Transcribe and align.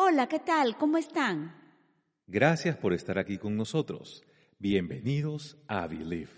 Hola, 0.00 0.28
¿qué 0.28 0.38
tal? 0.38 0.76
¿Cómo 0.76 0.96
están? 0.96 1.56
Gracias 2.28 2.76
por 2.76 2.92
estar 2.92 3.18
aquí 3.18 3.36
con 3.36 3.56
nosotros. 3.56 4.22
Bienvenidos 4.60 5.56
a 5.66 5.88
Believe. 5.88 6.30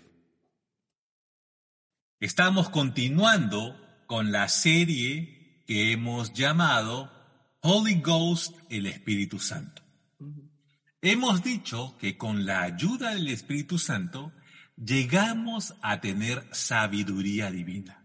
Estamos 2.19 2.71
continuando 2.71 3.79
con 4.07 4.31
la 4.31 4.47
serie 4.47 5.63
que 5.67 5.91
hemos 5.91 6.33
llamado 6.33 7.11
Holy 7.59 8.01
Ghost, 8.01 8.57
el 8.71 8.87
Espíritu 8.87 9.37
Santo. 9.37 9.83
Hemos 10.99 11.43
dicho 11.43 11.95
que 11.99 12.17
con 12.17 12.47
la 12.47 12.63
ayuda 12.63 13.13
del 13.13 13.27
Espíritu 13.27 13.77
Santo 13.77 14.33
llegamos 14.75 15.75
a 15.83 16.01
tener 16.01 16.47
sabiduría 16.51 17.51
divina. 17.51 18.03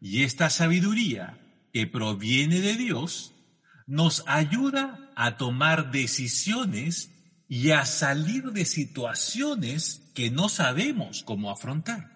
Y 0.00 0.22
esta 0.22 0.50
sabiduría 0.50 1.36
que 1.72 1.88
proviene 1.88 2.60
de 2.60 2.76
Dios 2.76 3.34
nos 3.86 4.24
ayuda 4.26 5.10
a 5.16 5.36
tomar 5.36 5.90
decisiones 5.90 7.10
y 7.48 7.70
a 7.70 7.84
salir 7.84 8.52
de 8.52 8.64
situaciones 8.64 10.10
que 10.14 10.30
no 10.30 10.48
sabemos 10.48 11.22
cómo 11.22 11.50
afrontar. 11.50 12.12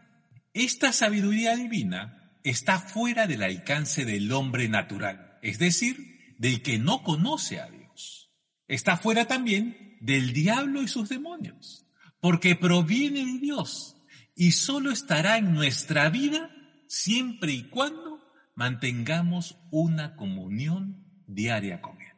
Esta 0.54 0.92
sabiduría 0.92 1.56
divina 1.56 2.32
está 2.42 2.78
fuera 2.78 3.26
del 3.26 3.42
alcance 3.42 4.04
del 4.04 4.32
hombre 4.32 4.68
natural, 4.68 5.38
es 5.42 5.58
decir, 5.58 6.34
del 6.38 6.62
que 6.62 6.78
no 6.78 7.02
conoce 7.02 7.60
a 7.60 7.68
Dios. 7.68 8.30
Está 8.68 8.96
fuera 8.96 9.26
también 9.26 9.98
del 10.00 10.32
diablo 10.32 10.82
y 10.82 10.88
sus 10.88 11.08
demonios, 11.08 11.86
porque 12.20 12.56
proviene 12.56 13.24
de 13.24 13.38
Dios 13.38 13.96
y 14.34 14.52
solo 14.52 14.90
estará 14.90 15.38
en 15.38 15.52
nuestra 15.52 16.08
vida 16.10 16.50
siempre 16.88 17.52
y 17.52 17.64
cuando 17.64 18.20
mantengamos 18.54 19.58
una 19.70 20.16
comunión 20.16 20.95
diaria 21.36 21.80
con 21.80 22.00
Él. 22.00 22.12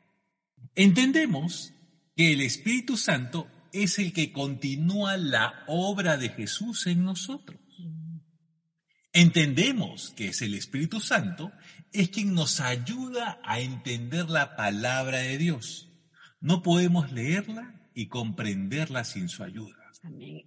Entendemos 0.75 1.75
que 2.17 2.33
el 2.33 2.41
Espíritu 2.41 2.97
Santo 2.97 3.49
es 3.73 3.99
el 3.99 4.13
que 4.13 4.33
continúa 4.33 5.17
la 5.17 5.65
obra 5.67 6.17
de 6.17 6.31
Jesús 6.31 6.87
en 6.87 7.05
nosotros. 7.05 7.61
Entendemos 9.13 10.11
que 10.17 10.29
es 10.29 10.43
el 10.43 10.55
Espíritu 10.55 11.01
Santo, 11.01 11.51
es 11.93 12.11
quien 12.11 12.35
nos 12.35 12.61
ayuda 12.61 13.41
a 13.45 13.61
entender 13.61 14.31
la 14.31 14.55
palabra 14.55 15.19
de 15.19 15.37
Dios. 15.37 15.91
No 16.41 16.63
podemos 16.63 17.11
leerla 17.11 17.75
y 17.95 18.07
comprenderla 18.07 19.03
sin 19.03 19.29
su 19.29 19.43
ayuda. 19.43 19.77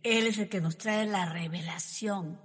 Él 0.03 0.27
es 0.27 0.37
el 0.37 0.47
que 0.47 0.61
nos 0.61 0.77
trae 0.77 1.05
la 1.05 1.25
revelación 1.25 2.39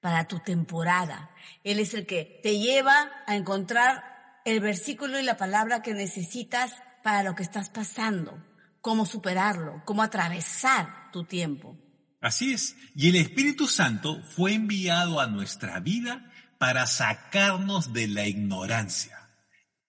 para 0.00 0.26
tu 0.26 0.38
temporada. 0.38 1.30
Él 1.62 1.78
es 1.78 1.92
el 1.92 2.06
que 2.06 2.40
te 2.42 2.58
lleva 2.58 3.10
a 3.26 3.36
encontrar 3.36 4.09
el 4.44 4.60
versículo 4.60 5.18
y 5.18 5.22
la 5.22 5.36
palabra 5.36 5.82
que 5.82 5.94
necesitas 5.94 6.72
para 7.02 7.22
lo 7.22 7.34
que 7.34 7.42
estás 7.42 7.70
pasando, 7.70 8.44
cómo 8.80 9.06
superarlo, 9.06 9.82
cómo 9.84 10.02
atravesar 10.02 11.10
tu 11.12 11.24
tiempo. 11.24 11.78
Así 12.20 12.52
es. 12.52 12.76
Y 12.94 13.08
el 13.08 13.16
Espíritu 13.16 13.66
Santo 13.66 14.22
fue 14.22 14.54
enviado 14.54 15.20
a 15.20 15.26
nuestra 15.26 15.80
vida 15.80 16.30
para 16.58 16.86
sacarnos 16.86 17.92
de 17.92 18.08
la 18.08 18.26
ignorancia 18.26 19.16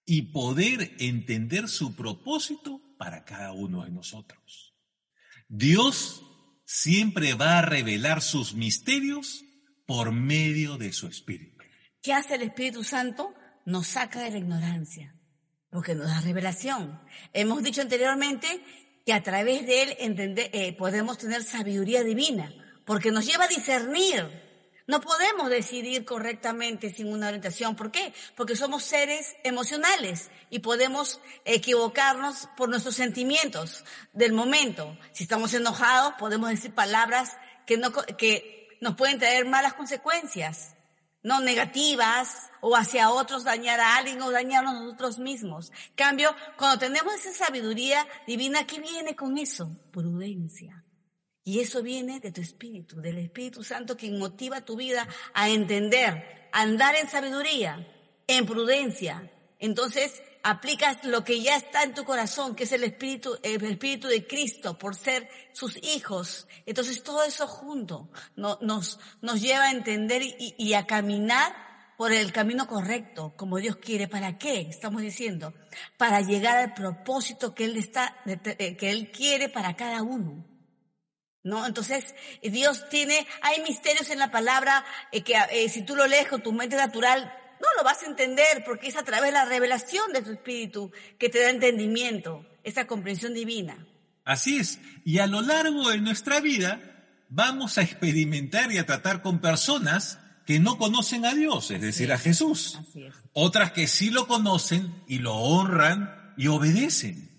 y 0.06 0.32
poder 0.32 0.96
entender 0.98 1.68
su 1.68 1.94
propósito 1.94 2.80
para 2.98 3.24
cada 3.24 3.52
uno 3.52 3.84
de 3.84 3.90
nosotros. 3.90 4.74
Dios 5.48 6.22
siempre 6.64 7.34
va 7.34 7.58
a 7.58 7.62
revelar 7.62 8.22
sus 8.22 8.54
misterios 8.54 9.44
por 9.86 10.12
medio 10.12 10.78
de 10.78 10.92
su 10.92 11.06
Espíritu. 11.06 11.62
¿Qué 12.02 12.14
hace 12.14 12.36
el 12.36 12.42
Espíritu 12.42 12.82
Santo? 12.82 13.34
Nos 13.64 13.86
saca 13.86 14.20
de 14.20 14.30
la 14.30 14.38
ignorancia, 14.38 15.14
porque 15.70 15.94
nos 15.94 16.08
da 16.08 16.20
revelación. 16.20 17.00
Hemos 17.32 17.62
dicho 17.62 17.80
anteriormente 17.80 18.62
que 19.06 19.12
a 19.12 19.22
través 19.22 19.66
de 19.66 19.82
él 19.82 19.96
eh, 19.98 20.76
podemos 20.76 21.18
tener 21.18 21.42
sabiduría 21.42 22.02
divina, 22.02 22.52
porque 22.84 23.10
nos 23.10 23.26
lleva 23.26 23.44
a 23.44 23.48
discernir. 23.48 24.26
No 24.86 25.00
podemos 25.00 25.48
decidir 25.48 26.04
correctamente 26.04 26.90
sin 26.90 27.06
una 27.06 27.28
orientación. 27.28 27.76
¿Por 27.76 27.92
qué? 27.92 28.12
Porque 28.36 28.56
somos 28.56 28.82
seres 28.82 29.36
emocionales 29.44 30.28
y 30.50 30.58
podemos 30.58 31.20
equivocarnos 31.44 32.48
por 32.56 32.68
nuestros 32.68 32.96
sentimientos 32.96 33.84
del 34.12 34.32
momento. 34.32 34.98
Si 35.12 35.22
estamos 35.22 35.54
enojados, 35.54 36.14
podemos 36.18 36.50
decir 36.50 36.74
palabras 36.74 37.36
que, 37.64 37.76
no, 37.76 37.92
que 37.92 38.76
nos 38.80 38.96
pueden 38.96 39.20
traer 39.20 39.46
malas 39.46 39.74
consecuencias, 39.74 40.74
no 41.22 41.40
negativas, 41.40 42.50
o 42.60 42.76
hacia 42.76 43.10
otros 43.10 43.44
dañar 43.44 43.80
a 43.80 43.96
alguien 43.96 44.22
o 44.22 44.30
dañarnos 44.30 44.74
a 44.74 44.80
nosotros 44.80 45.18
mismos. 45.18 45.72
Cambio, 45.94 46.34
cuando 46.56 46.78
tenemos 46.78 47.14
esa 47.14 47.46
sabiduría 47.46 48.06
divina, 48.26 48.66
¿qué 48.66 48.80
viene 48.80 49.16
con 49.16 49.36
eso? 49.36 49.76
Prudencia. 49.90 50.84
Y 51.44 51.58
eso 51.58 51.82
viene 51.82 52.20
de 52.20 52.30
tu 52.30 52.40
espíritu, 52.40 53.00
del 53.00 53.18
Espíritu 53.18 53.64
Santo 53.64 53.96
que 53.96 54.10
motiva 54.12 54.60
tu 54.60 54.76
vida 54.76 55.08
a 55.34 55.48
entender, 55.48 56.48
a 56.52 56.62
andar 56.62 56.94
en 56.94 57.08
sabiduría, 57.08 57.84
en 58.28 58.46
prudencia. 58.46 59.28
Entonces, 59.58 60.22
aplicas 60.42 61.04
lo 61.04 61.24
que 61.24 61.40
ya 61.40 61.56
está 61.56 61.82
en 61.82 61.94
tu 61.94 62.04
corazón, 62.04 62.54
que 62.54 62.64
es 62.64 62.72
el 62.72 62.84
espíritu, 62.84 63.38
el 63.42 63.62
espíritu 63.64 64.08
de 64.08 64.26
Cristo, 64.26 64.78
por 64.78 64.96
ser 64.96 65.28
sus 65.52 65.76
hijos. 65.82 66.48
Entonces, 66.66 67.02
todo 67.02 67.22
eso 67.24 67.46
junto 67.46 68.10
nos, 68.36 68.98
nos 69.20 69.40
lleva 69.40 69.66
a 69.66 69.70
entender 69.70 70.22
y, 70.22 70.74
a 70.74 70.86
caminar 70.86 71.54
por 71.96 72.12
el 72.12 72.32
camino 72.32 72.66
correcto, 72.66 73.32
como 73.36 73.58
Dios 73.58 73.76
quiere. 73.76 74.08
¿Para 74.08 74.38
qué? 74.38 74.62
Estamos 74.62 75.02
diciendo, 75.02 75.54
para 75.96 76.20
llegar 76.20 76.58
al 76.58 76.74
propósito 76.74 77.54
que 77.54 77.64
Él 77.64 77.76
está, 77.76 78.16
eh, 78.26 78.76
que 78.76 78.90
Él 78.90 79.10
quiere 79.12 79.48
para 79.48 79.76
cada 79.76 80.02
uno. 80.02 80.44
¿No? 81.44 81.66
Entonces, 81.66 82.14
Dios 82.40 82.88
tiene, 82.88 83.26
hay 83.42 83.62
misterios 83.62 84.10
en 84.10 84.20
la 84.20 84.30
palabra 84.30 84.84
eh, 85.10 85.24
que 85.24 85.34
eh, 85.50 85.68
si 85.68 85.82
tú 85.82 85.96
lo 85.96 86.06
lees 86.06 86.28
con 86.28 86.40
tu 86.40 86.52
mente 86.52 86.76
natural, 86.76 87.32
no 87.62 87.68
lo 87.78 87.84
vas 87.84 88.02
a 88.02 88.06
entender 88.06 88.64
porque 88.64 88.88
es 88.88 88.96
a 88.96 89.04
través 89.04 89.28
de 89.28 89.32
la 89.32 89.44
revelación 89.44 90.12
de 90.12 90.22
tu 90.22 90.32
espíritu 90.32 90.90
que 91.18 91.28
te 91.28 91.40
da 91.40 91.50
entendimiento, 91.50 92.44
esa 92.64 92.86
comprensión 92.86 93.34
divina. 93.34 93.86
Así 94.24 94.58
es. 94.58 94.80
Y 95.04 95.18
a 95.18 95.26
lo 95.26 95.40
largo 95.40 95.90
de 95.90 95.98
nuestra 95.98 96.40
vida 96.40 96.80
vamos 97.28 97.78
a 97.78 97.82
experimentar 97.82 98.72
y 98.72 98.78
a 98.78 98.86
tratar 98.86 99.22
con 99.22 99.40
personas 99.40 100.18
que 100.44 100.58
no 100.58 100.76
conocen 100.76 101.24
a 101.24 101.34
Dios, 101.34 101.70
es 101.70 101.80
decir, 101.80 102.12
a 102.12 102.18
Jesús. 102.18 102.80
Otras 103.32 103.72
que 103.72 103.86
sí 103.86 104.10
lo 104.10 104.26
conocen 104.26 104.92
y 105.06 105.18
lo 105.18 105.36
honran 105.36 106.34
y 106.36 106.48
obedecen. 106.48 107.30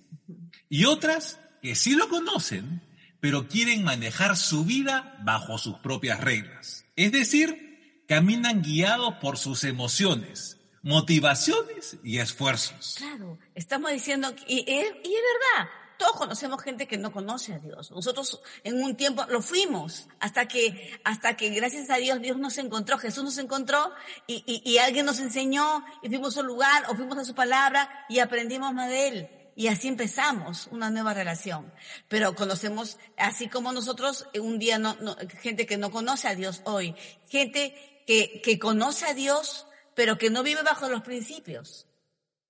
Y 0.70 0.86
otras 0.86 1.40
que 1.62 1.76
sí 1.76 1.96
lo 1.96 2.08
conocen, 2.08 2.82
pero 3.20 3.48
quieren 3.48 3.84
manejar 3.84 4.38
su 4.38 4.66
vida 4.66 5.20
bajo 5.24 5.58
sus 5.58 5.78
propias 5.80 6.20
reglas. 6.22 6.86
Es 6.96 7.12
decir, 7.12 7.73
caminan 8.08 8.62
guiados 8.62 9.16
por 9.16 9.38
sus 9.38 9.64
emociones, 9.64 10.58
motivaciones 10.82 11.98
y 12.04 12.20
esfuerzos. 12.20 12.96
Claro, 12.98 13.38
estamos 13.56 13.92
diciendo, 13.92 14.34
y, 14.48 14.60
y 14.70 14.74
es 14.74 14.94
verdad, 15.02 15.70
todos 15.98 16.18
conocemos 16.18 16.62
gente 16.62 16.88
que 16.88 16.98
no 16.98 17.12
conoce 17.12 17.54
a 17.54 17.60
Dios. 17.60 17.92
Nosotros 17.92 18.42
en 18.64 18.84
un 18.84 18.96
tiempo 18.96 19.26
lo 19.30 19.42
fuimos 19.42 20.08
hasta 20.20 20.48
que, 20.48 21.00
hasta 21.04 21.38
que 21.38 21.50
gracias 21.50 21.90
a 21.90 21.98
Dios 21.98 22.22
Dios 22.22 22.38
nos 22.38 22.58
encontró, 22.58 22.98
Jesús 22.98 23.24
nos 23.24 23.38
encontró 23.38 23.92
y, 24.28 24.44
y, 24.46 24.70
y 24.70 24.80
alguien 24.80 25.06
nos 25.06 25.20
enseñó 25.20 25.86
y 26.02 26.10
fuimos 26.10 26.38
a 26.38 26.42
un 26.42 26.48
lugar 26.48 26.84
o 26.90 26.96
fuimos 26.96 27.18
a 27.18 27.26
su 27.26 27.34
palabra 27.34 28.06
y 28.10 28.20
aprendimos 28.20 28.74
más 28.74 28.90
de 28.90 29.08
Él. 29.08 29.30
Y 29.56 29.68
así 29.68 29.88
empezamos 29.88 30.68
una 30.72 30.90
nueva 30.90 31.14
relación. 31.14 31.72
Pero 32.08 32.36
conocemos, 32.36 32.98
así 33.18 33.48
como 33.48 33.72
nosotros, 33.72 34.28
un 34.40 34.58
día 34.58 34.80
no, 34.80 34.96
no, 34.96 35.16
gente 35.42 35.66
que 35.66 35.78
no 35.78 35.92
conoce 35.92 36.28
a 36.28 36.36
Dios 36.36 36.62
hoy, 36.66 36.96
gente 37.30 37.93
que, 38.06 38.42
que 38.42 38.60
conoce 38.60 39.06
a 39.06 39.14
Dios, 39.14 39.68
pero 39.96 40.18
que 40.18 40.30
no 40.30 40.44
vive 40.44 40.64
bajo 40.64 40.90
los 40.90 41.02
principios. 41.02 41.88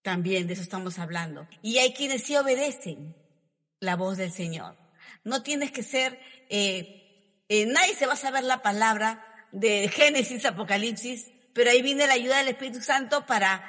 También 0.02 0.48
de 0.48 0.54
eso 0.54 0.62
estamos 0.62 1.00
hablando. 1.00 1.48
Y 1.62 1.78
hay 1.78 1.94
quienes 1.94 2.24
sí 2.24 2.36
obedecen, 2.36 3.16
la 3.80 3.96
voz 3.96 4.18
del 4.18 4.32
Señor. 4.32 4.78
No 5.24 5.44
tienes 5.44 5.72
que 5.72 5.84
ser, 5.84 6.20
eh, 6.50 7.44
eh, 7.48 7.66
nadie 7.66 7.96
se 7.96 8.06
va 8.06 8.14
a 8.14 8.18
saber 8.18 8.44
la 8.44 8.62
palabra 8.62 9.26
de 9.52 9.88
Génesis, 9.88 10.46
Apocalipsis, 10.46 11.32
pero 11.54 11.70
ahí 11.70 11.82
viene 11.82 12.08
la 12.08 12.14
ayuda 12.14 12.40
del 12.40 12.50
Espíritu 12.50 12.82
Santo 12.82 13.26
para, 13.26 13.64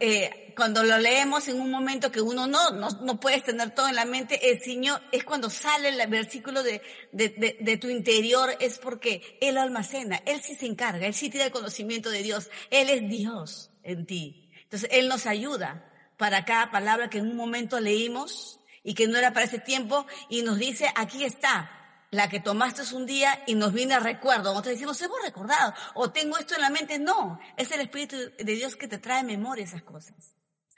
eh, 0.00 0.52
cuando 0.56 0.82
lo 0.82 0.98
leemos 0.98 1.48
en 1.48 1.60
un 1.60 1.70
momento 1.70 2.10
que 2.10 2.20
uno 2.20 2.46
no, 2.46 2.70
no, 2.70 2.88
no 2.88 3.20
puedes 3.20 3.42
tener 3.44 3.74
todo 3.74 3.88
en 3.88 3.94
la 3.94 4.04
mente, 4.04 4.50
el 4.50 4.60
Señor 4.60 5.00
es 5.12 5.24
cuando 5.24 5.50
sale 5.50 5.88
el 5.88 6.10
versículo 6.10 6.62
de, 6.62 6.80
de, 7.12 7.28
de, 7.30 7.58
de 7.60 7.76
tu 7.76 7.88
interior, 7.88 8.56
es 8.60 8.78
porque 8.78 9.38
Él 9.40 9.56
lo 9.56 9.62
almacena, 9.62 10.22
Él 10.26 10.40
sí 10.42 10.54
se 10.54 10.66
encarga, 10.66 11.06
Él 11.06 11.14
sí 11.14 11.30
tiene 11.30 11.46
el 11.46 11.52
conocimiento 11.52 12.10
de 12.10 12.22
Dios, 12.22 12.50
Él 12.70 12.88
es 12.88 13.08
Dios 13.08 13.70
en 13.82 14.06
ti. 14.06 14.50
Entonces 14.62 14.88
Él 14.92 15.08
nos 15.08 15.26
ayuda 15.26 15.92
para 16.16 16.44
cada 16.44 16.70
palabra 16.70 17.10
que 17.10 17.18
en 17.18 17.28
un 17.28 17.36
momento 17.36 17.78
leímos, 17.80 18.60
y 18.86 18.94
que 18.94 19.08
no 19.08 19.18
era 19.18 19.32
para 19.32 19.46
ese 19.46 19.58
tiempo 19.58 20.06
y 20.28 20.42
nos 20.42 20.58
dice, 20.58 20.88
aquí 20.94 21.24
está, 21.24 21.75
la 22.16 22.28
que 22.28 22.40
tomaste 22.40 22.82
un 22.94 23.06
día 23.06 23.42
y 23.46 23.54
nos 23.54 23.72
viene 23.72 23.94
a 23.94 24.00
recuerdo. 24.00 24.50
Nosotros 24.50 24.74
decimos, 24.74 25.00
hemos 25.02 25.22
recordado 25.22 25.74
o 25.94 26.10
tengo 26.10 26.38
esto 26.38 26.54
en 26.54 26.62
la 26.62 26.70
mente. 26.70 26.98
No, 26.98 27.38
es 27.56 27.70
el 27.70 27.80
Espíritu 27.80 28.16
de 28.16 28.54
Dios 28.54 28.76
que 28.76 28.88
te 28.88 28.98
trae 28.98 29.22
memoria 29.22 29.64
esas 29.64 29.82
cosas. 29.82 30.34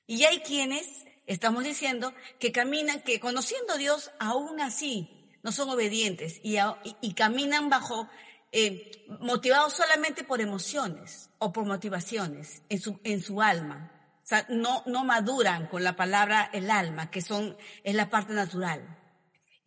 Y 0.06 0.24
hay 0.24 0.40
quienes 0.40 1.06
Estamos 1.28 1.62
diciendo 1.62 2.14
que 2.40 2.52
caminan, 2.52 3.02
que 3.02 3.20
conociendo 3.20 3.74
a 3.74 3.76
Dios, 3.76 4.10
aún 4.18 4.62
así 4.62 5.28
no 5.42 5.52
son 5.52 5.68
obedientes 5.68 6.40
y, 6.42 6.56
caminan 7.14 7.68
bajo, 7.68 8.08
eh, 8.50 9.06
motivados 9.20 9.74
solamente 9.74 10.24
por 10.24 10.40
emociones 10.40 11.28
o 11.38 11.52
por 11.52 11.66
motivaciones 11.66 12.62
en 12.70 12.80
su, 12.80 12.98
en 13.04 13.20
su 13.20 13.42
alma. 13.42 13.92
O 14.24 14.26
sea, 14.26 14.46
no, 14.48 14.82
no 14.86 15.04
maduran 15.04 15.66
con 15.66 15.84
la 15.84 15.96
palabra 15.96 16.48
el 16.54 16.70
alma, 16.70 17.10
que 17.10 17.20
son, 17.20 17.58
es 17.84 17.94
la 17.94 18.08
parte 18.08 18.32
natural. 18.32 18.97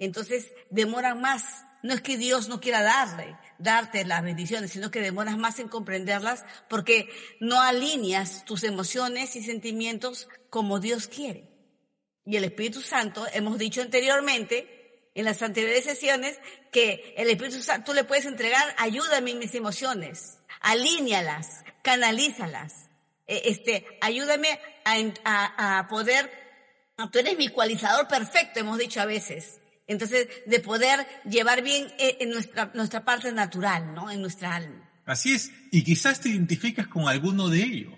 Entonces, 0.02 0.52
demoran 0.72 1.22
más. 1.22 1.64
No 1.84 1.94
es 1.94 2.02
que 2.02 2.18
Dios 2.18 2.50
no 2.50 2.60
quiera 2.60 2.82
darle, 2.82 3.38
darte 3.60 4.04
las 4.04 4.24
bendiciones, 4.24 4.72
sino 4.72 4.90
que 4.90 5.00
demoras 5.00 5.38
más 5.38 5.60
en 5.60 5.68
comprenderlas 5.68 6.44
porque 6.70 7.08
no 7.40 7.62
alineas 7.62 8.44
tus 8.46 8.64
emociones 8.64 9.36
y 9.36 9.44
sentimientos 9.44 10.28
como 10.50 10.80
Dios 10.80 11.08
quiere. 11.08 11.50
Y 12.26 12.36
el 12.36 12.44
Espíritu 12.46 12.82
Santo, 12.82 13.28
hemos 13.34 13.60
dicho 13.60 13.82
anteriormente, 13.82 15.12
en 15.14 15.26
las 15.26 15.42
anteriores 15.44 15.84
sesiones, 15.84 16.40
que 16.72 17.14
el 17.18 17.30
Espíritu 17.30 17.62
Santo, 17.62 17.92
tú 17.92 17.94
le 17.94 18.04
puedes 18.04 18.26
entregar, 18.26 18.76
ayúdame 18.80 19.32
en 19.32 19.40
mis 19.40 19.54
emociones, 19.54 20.40
alíñalas, 20.62 21.64
canalízalas, 21.84 22.90
e, 23.28 23.44
este, 23.46 23.86
ayúdame 24.02 24.60
a, 24.84 25.78
a 25.78 25.88
poder, 25.88 26.32
tú 27.12 27.20
eres 27.20 27.38
mi 27.38 27.48
ecualizador 27.48 28.08
perfecto, 28.08 28.60
hemos 28.60 28.80
dicho 28.80 29.00
a 29.00 29.06
veces. 29.06 29.61
Entonces, 29.92 30.30
de 30.46 30.60
poder 30.62 31.06
llevar 31.30 31.62
bien 31.64 31.88
eh, 32.00 32.18
en 32.22 32.30
nuestra, 32.30 32.72
nuestra 32.74 33.04
parte 33.04 33.32
natural, 33.34 33.94
¿no? 33.94 34.10
En 34.10 34.22
nuestra 34.22 34.56
alma. 34.56 34.90
Así 35.06 35.34
es, 35.34 35.52
y 35.72 35.84
quizás 35.84 36.22
te 36.22 36.30
identificas 36.30 36.88
con 36.88 37.10
alguno 37.10 37.50
de 37.50 37.62
ellos. 37.62 37.94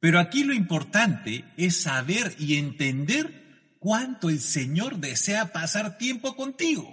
Pero 0.00 0.18
aquí 0.18 0.42
lo 0.42 0.52
importante 0.52 1.44
es 1.56 1.80
saber 1.80 2.34
y 2.38 2.58
entender 2.58 3.76
cuánto 3.78 4.30
el 4.30 4.40
Señor 4.40 4.96
desea 4.96 5.52
pasar 5.52 5.96
tiempo 5.96 6.34
contigo, 6.34 6.92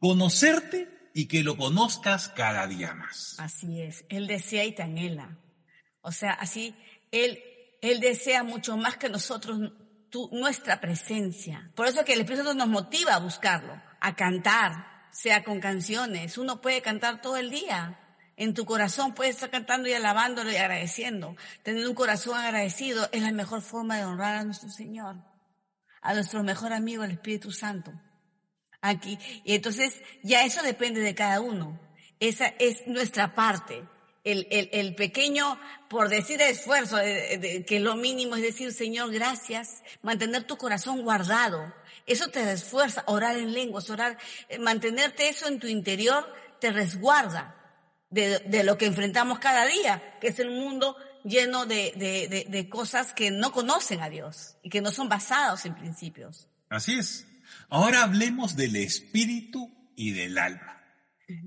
conocerte 0.00 0.88
y 1.14 1.26
que 1.26 1.44
lo 1.44 1.56
conozcas 1.56 2.28
cada 2.28 2.66
día 2.66 2.94
más. 2.94 3.36
Así 3.38 3.80
es, 3.80 4.04
Él 4.08 4.26
desea 4.26 4.64
y 4.64 4.72
te 4.72 4.82
anhela. 4.82 5.38
O 6.00 6.10
sea, 6.10 6.32
así, 6.32 6.74
Él, 7.12 7.38
Él 7.80 8.00
desea 8.00 8.42
mucho 8.42 8.76
más 8.76 8.96
que 8.96 9.08
nosotros 9.08 9.72
tu, 10.10 10.28
nuestra 10.32 10.80
presencia. 10.80 11.70
Por 11.74 11.86
eso 11.86 12.04
que 12.04 12.12
el 12.12 12.20
Espíritu 12.20 12.44
Santo 12.44 12.58
nos 12.58 12.68
motiva 12.68 13.14
a 13.14 13.20
buscarlo, 13.20 13.80
a 14.00 14.14
cantar, 14.14 15.08
sea 15.10 15.44
con 15.44 15.60
canciones. 15.60 16.38
Uno 16.38 16.60
puede 16.60 16.82
cantar 16.82 17.20
todo 17.20 17.36
el 17.36 17.50
día 17.50 18.00
en 18.40 18.54
tu 18.54 18.64
corazón 18.64 19.12
puedes 19.12 19.34
estar 19.34 19.50
cantando 19.50 19.86
y 19.86 19.92
alabándolo 19.92 20.50
y 20.50 20.56
agradeciendo. 20.56 21.36
Tener 21.62 21.86
un 21.86 21.94
corazón 21.94 22.38
agradecido 22.38 23.06
es 23.12 23.20
la 23.20 23.32
mejor 23.32 23.60
forma 23.60 23.98
de 23.98 24.06
honrar 24.06 24.36
a 24.36 24.44
nuestro 24.44 24.70
Señor, 24.70 25.16
a 26.00 26.14
nuestro 26.14 26.42
mejor 26.42 26.72
amigo, 26.72 27.04
el 27.04 27.10
Espíritu 27.10 27.52
Santo. 27.52 27.92
Aquí. 28.80 29.18
Y 29.44 29.54
entonces 29.54 30.00
ya 30.22 30.46
eso 30.46 30.62
depende 30.62 31.02
de 31.02 31.14
cada 31.14 31.42
uno. 31.42 31.78
Esa 32.18 32.46
es 32.58 32.86
nuestra 32.86 33.34
parte. 33.34 33.86
El, 34.22 34.46
el, 34.50 34.68
el 34.72 34.94
pequeño, 34.94 35.58
por 35.88 36.08
decir 36.08 36.42
esfuerzo, 36.42 36.98
que 36.98 37.80
lo 37.80 37.96
mínimo 37.96 38.36
es 38.36 38.42
decir, 38.42 38.72
Señor, 38.72 39.10
gracias, 39.12 39.82
mantener 40.02 40.44
tu 40.44 40.56
corazón 40.56 41.02
guardado. 41.02 41.72
Eso 42.06 42.28
te 42.28 42.52
esfuerza, 42.52 43.04
orar 43.06 43.36
en 43.36 43.52
lenguas, 43.52 43.88
orar, 43.88 44.18
eh, 44.48 44.58
mantenerte 44.58 45.28
eso 45.28 45.46
en 45.48 45.58
tu 45.58 45.68
interior 45.68 46.26
te 46.60 46.72
resguarda 46.72 47.56
de, 48.10 48.64
lo 48.64 48.76
que 48.76 48.86
enfrentamos 48.86 49.38
cada 49.38 49.64
día, 49.66 50.18
que 50.20 50.28
es 50.28 50.38
el 50.38 50.50
mundo 50.50 50.96
lleno 51.24 51.66
de, 51.66 51.92
de, 51.96 52.46
de, 52.48 52.68
cosas 52.68 53.12
que 53.14 53.30
no 53.30 53.52
conocen 53.52 54.00
a 54.00 54.08
Dios 54.08 54.56
y 54.62 54.70
que 54.70 54.80
no 54.80 54.90
son 54.90 55.08
basados 55.08 55.64
en 55.66 55.74
principios. 55.74 56.48
Así 56.68 56.98
es. 56.98 57.26
Ahora 57.68 58.02
hablemos 58.02 58.56
del 58.56 58.76
espíritu 58.76 59.70
y 59.96 60.12
del 60.12 60.38
alma. 60.38 60.82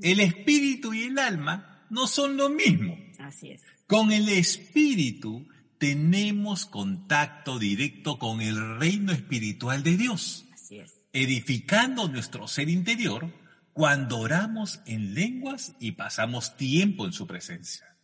El 0.02 0.22
espíritu 0.22 0.94
y 0.94 1.04
el 1.04 1.20
alma 1.20 1.73
no 1.94 2.08
son 2.08 2.38
lo 2.38 2.50
mismo. 2.50 2.98
Así 3.20 3.52
es. 3.52 3.62
Con 3.88 4.12
el 4.12 4.28
espíritu 4.30 5.48
tenemos 5.78 6.66
contacto 6.66 7.60
directo 7.60 8.18
con 8.18 8.42
el 8.42 8.80
reino 8.80 9.12
espiritual 9.12 9.84
de 9.84 9.98
Dios. 9.98 10.46
Así 10.54 10.80
es. 10.80 11.02
Edificando 11.14 12.08
nuestro 12.08 12.48
ser 12.48 12.70
interior 12.70 13.32
cuando 13.74 14.20
oramos 14.20 14.82
en 14.86 15.14
lenguas 15.14 15.76
y 15.80 15.94
pasamos 15.94 16.58
tiempo 16.58 17.06
en 17.06 17.14
su 17.14 17.28
presencia. 17.28 17.98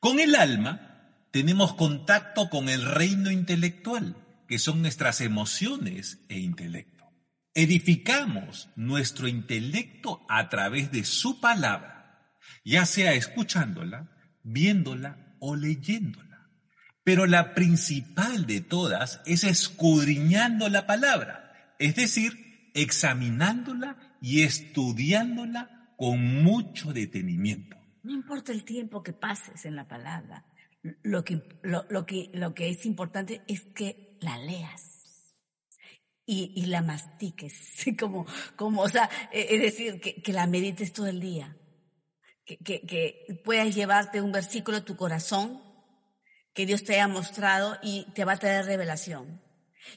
Con 0.00 0.20
el 0.20 0.34
alma 0.34 0.94
tenemos 1.30 1.74
contacto 1.74 2.48
con 2.48 2.68
el 2.68 2.84
reino 2.84 3.30
intelectual, 3.30 4.16
que 4.46 4.58
son 4.58 4.82
nuestras 4.82 5.20
emociones 5.20 6.20
e 6.28 6.38
intelecto. 6.38 6.94
Edificamos 7.54 8.68
nuestro 8.76 9.28
intelecto 9.28 10.24
a 10.28 10.48
través 10.48 10.90
de 10.92 11.04
su 11.04 11.40
palabra, 11.40 12.03
ya 12.64 12.86
sea 12.86 13.14
escuchándola, 13.14 14.10
viéndola 14.42 15.36
o 15.40 15.56
leyéndola. 15.56 16.50
Pero 17.02 17.26
la 17.26 17.54
principal 17.54 18.46
de 18.46 18.60
todas 18.60 19.20
es 19.26 19.44
escudriñando 19.44 20.68
la 20.68 20.86
palabra, 20.86 21.74
es 21.78 21.96
decir, 21.96 22.70
examinándola 22.74 24.16
y 24.20 24.42
estudiándola 24.42 25.92
con 25.96 26.42
mucho 26.42 26.92
detenimiento. 26.92 27.76
No 28.02 28.12
importa 28.12 28.52
el 28.52 28.64
tiempo 28.64 29.02
que 29.02 29.12
pases 29.12 29.64
en 29.64 29.76
la 29.76 29.86
palabra, 29.86 30.44
lo 31.02 31.24
que, 31.24 31.42
lo, 31.62 32.06
que, 32.06 32.30
lo 32.34 32.54
que 32.54 32.68
es 32.68 32.84
importante 32.84 33.42
es 33.48 33.62
que 33.74 34.18
la 34.20 34.36
leas 34.38 35.34
y, 36.26 36.52
y 36.54 36.66
la 36.66 36.82
mastiques, 36.82 37.84
como, 37.98 38.26
como, 38.56 38.82
o 38.82 38.88
sea, 38.88 39.08
e, 39.32 39.54
es 39.54 39.60
decir, 39.60 40.00
que, 40.00 40.22
que 40.22 40.32
la 40.32 40.46
medites 40.46 40.92
todo 40.92 41.06
el 41.06 41.20
día, 41.20 41.56
que, 42.44 42.58
que, 42.58 42.80
que 42.82 43.40
puedas 43.44 43.74
llevarte 43.74 44.20
un 44.20 44.32
versículo 44.32 44.78
a 44.78 44.84
tu 44.84 44.96
corazón 44.96 45.62
que 46.54 46.66
Dios 46.66 46.84
te 46.84 46.94
haya 46.94 47.08
mostrado 47.08 47.78
y 47.82 48.06
te 48.14 48.24
va 48.24 48.32
a 48.32 48.38
traer 48.38 48.64
revelación. 48.64 49.42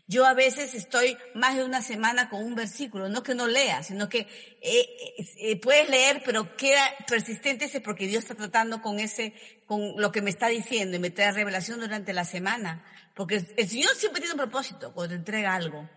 Yo 0.07 0.25
a 0.25 0.33
veces 0.33 0.73
estoy 0.73 1.17
más 1.33 1.55
de 1.55 1.63
una 1.63 1.81
semana 1.81 2.29
con 2.29 2.44
un 2.44 2.55
versículo, 2.55 3.09
no 3.09 3.23
que 3.23 3.35
no 3.35 3.47
lea, 3.47 3.83
sino 3.83 4.09
que 4.09 4.27
eh, 4.61 5.15
eh, 5.38 5.59
puedes 5.61 5.89
leer, 5.89 6.21
pero 6.25 6.55
queda 6.57 6.81
persistente 7.07 7.65
ese 7.65 7.81
porque 7.81 8.07
Dios 8.07 8.23
está 8.23 8.35
tratando 8.35 8.81
con 8.81 8.99
ese, 8.99 9.33
con 9.65 9.94
lo 9.97 10.11
que 10.11 10.21
me 10.21 10.29
está 10.29 10.47
diciendo 10.47 10.97
y 10.97 10.99
me 10.99 11.09
trae 11.09 11.31
revelación 11.31 11.79
durante 11.79 12.13
la 12.13 12.25
semana. 12.25 12.83
Porque 13.15 13.45
el 13.55 13.69
Señor 13.69 13.95
siempre 13.95 14.21
tiene 14.21 14.33
un 14.33 14.39
propósito 14.39 14.94
cuando 14.94 15.13
te 15.13 15.19
entrega 15.19 15.55
algo. 15.55 15.89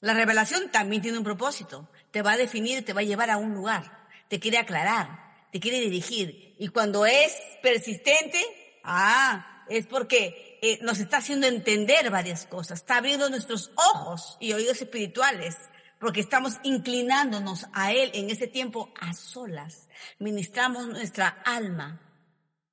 La 0.00 0.14
revelación 0.14 0.70
también 0.70 1.02
tiene 1.02 1.18
un 1.18 1.24
propósito. 1.24 1.90
Te 2.10 2.22
va 2.22 2.32
a 2.32 2.36
definir, 2.36 2.84
te 2.84 2.92
va 2.92 3.00
a 3.00 3.04
llevar 3.04 3.30
a 3.30 3.36
un 3.36 3.54
lugar. 3.54 4.06
Te 4.28 4.40
quiere 4.40 4.58
aclarar, 4.58 5.25
te 5.56 5.60
quiere 5.60 5.80
dirigir. 5.80 6.54
Y 6.58 6.68
cuando 6.68 7.06
es 7.06 7.32
persistente, 7.62 8.44
ah, 8.84 9.64
es 9.70 9.86
porque 9.86 10.58
eh, 10.60 10.78
nos 10.82 10.98
está 10.98 11.16
haciendo 11.16 11.46
entender 11.46 12.10
varias 12.10 12.44
cosas, 12.44 12.80
está 12.80 12.98
abriendo 12.98 13.30
nuestros 13.30 13.70
ojos 13.94 14.36
y 14.38 14.52
oídos 14.52 14.82
espirituales, 14.82 15.56
porque 15.98 16.20
estamos 16.20 16.58
inclinándonos 16.62 17.68
a 17.72 17.92
Él 17.92 18.10
en 18.12 18.28
ese 18.28 18.48
tiempo 18.48 18.92
a 19.00 19.14
solas. 19.14 19.88
Ministramos 20.18 20.88
nuestra 20.88 21.28
alma, 21.46 22.02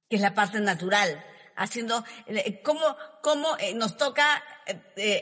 que 0.10 0.18
es 0.18 0.22
la 0.22 0.34
parte 0.34 0.60
natural, 0.60 1.24
haciendo, 1.56 2.04
eh, 2.28 2.62
cómo, 2.64 2.96
cómo 3.22 3.58
eh, 3.58 3.74
nos 3.74 3.98
toca 3.98 4.44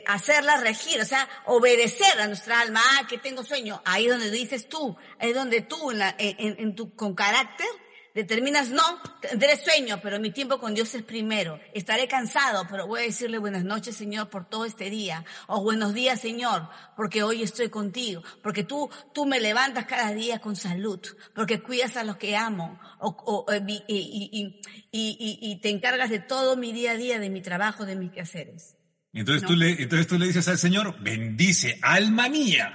hacerla 0.06 0.58
regir, 0.58 1.00
o 1.00 1.04
sea, 1.04 1.28
obedecer 1.46 2.20
a 2.20 2.28
nuestra 2.28 2.60
alma. 2.60 2.80
Ah, 2.84 3.06
que 3.08 3.18
tengo 3.18 3.42
sueño. 3.42 3.82
Ahí 3.84 4.06
donde 4.06 4.30
dices 4.30 4.68
tú, 4.68 4.96
ahí 5.18 5.32
donde 5.32 5.62
tú, 5.62 5.90
en, 5.90 6.02
en 6.18 6.74
tu, 6.74 6.94
con 6.94 7.14
carácter, 7.14 7.66
Determinas, 8.14 8.68
no, 8.68 8.82
tendré 9.22 9.56
sueño, 9.56 9.98
pero 10.02 10.20
mi 10.20 10.30
tiempo 10.30 10.58
con 10.58 10.74
Dios 10.74 10.94
es 10.94 11.02
primero. 11.02 11.58
Estaré 11.72 12.06
cansado, 12.08 12.66
pero 12.70 12.86
voy 12.86 13.00
a 13.00 13.04
decirle 13.04 13.38
buenas 13.38 13.64
noches, 13.64 13.96
Señor, 13.96 14.28
por 14.28 14.48
todo 14.50 14.66
este 14.66 14.90
día. 14.90 15.24
O 15.46 15.62
buenos 15.62 15.94
días, 15.94 16.20
Señor, 16.20 16.68
porque 16.94 17.22
hoy 17.22 17.42
estoy 17.42 17.70
contigo. 17.70 18.22
Porque 18.42 18.64
tú, 18.64 18.90
tú 19.14 19.24
me 19.24 19.40
levantas 19.40 19.86
cada 19.86 20.12
día 20.12 20.40
con 20.40 20.56
salud. 20.56 21.00
Porque 21.34 21.62
cuidas 21.62 21.96
a 21.96 22.04
los 22.04 22.18
que 22.18 22.36
amo. 22.36 22.78
O, 23.00 23.46
eh, 23.50 23.64
y, 23.66 24.60
y, 24.90 25.40
y, 25.40 25.60
te 25.60 25.70
encargas 25.70 26.10
de 26.10 26.18
todo 26.18 26.56
mi 26.56 26.72
día 26.72 26.90
a 26.90 26.96
día, 26.96 27.18
de 27.18 27.30
mi 27.30 27.40
trabajo, 27.40 27.86
de 27.86 27.96
mis 27.96 28.10
quehaceres. 28.10 28.76
Entonces, 29.14 29.46
tú 29.48 29.54
le, 29.54 29.82
entonces 29.82 30.06
tú 30.06 30.18
le 30.18 30.26
dices 30.26 30.46
al 30.48 30.58
Señor, 30.58 31.02
bendice 31.02 31.78
alma 31.80 32.28
mía 32.28 32.72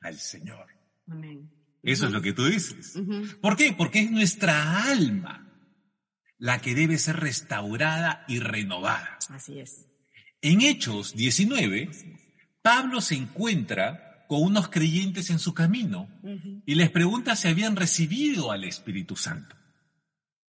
al 0.00 0.18
Señor. 0.18 0.66
Amén. 1.08 1.51
Eso 1.82 2.06
es 2.06 2.12
lo 2.12 2.22
que 2.22 2.32
tú 2.32 2.46
dices. 2.46 2.94
¿Por 3.40 3.56
qué? 3.56 3.72
Porque 3.72 4.00
es 4.00 4.10
nuestra 4.10 4.84
alma 4.84 5.48
la 6.38 6.60
que 6.60 6.74
debe 6.74 6.98
ser 6.98 7.16
restaurada 7.16 8.24
y 8.28 8.38
renovada. 8.38 9.18
Así 9.28 9.58
es. 9.58 9.86
En 10.40 10.60
Hechos 10.60 11.14
19, 11.14 11.90
Pablo 12.62 13.00
se 13.00 13.16
encuentra 13.16 14.26
con 14.28 14.42
unos 14.42 14.68
creyentes 14.68 15.30
en 15.30 15.38
su 15.38 15.54
camino 15.54 16.08
y 16.66 16.74
les 16.74 16.90
pregunta 16.90 17.36
si 17.36 17.48
habían 17.48 17.76
recibido 17.76 18.50
al 18.50 18.64
Espíritu 18.64 19.16
Santo. 19.16 19.56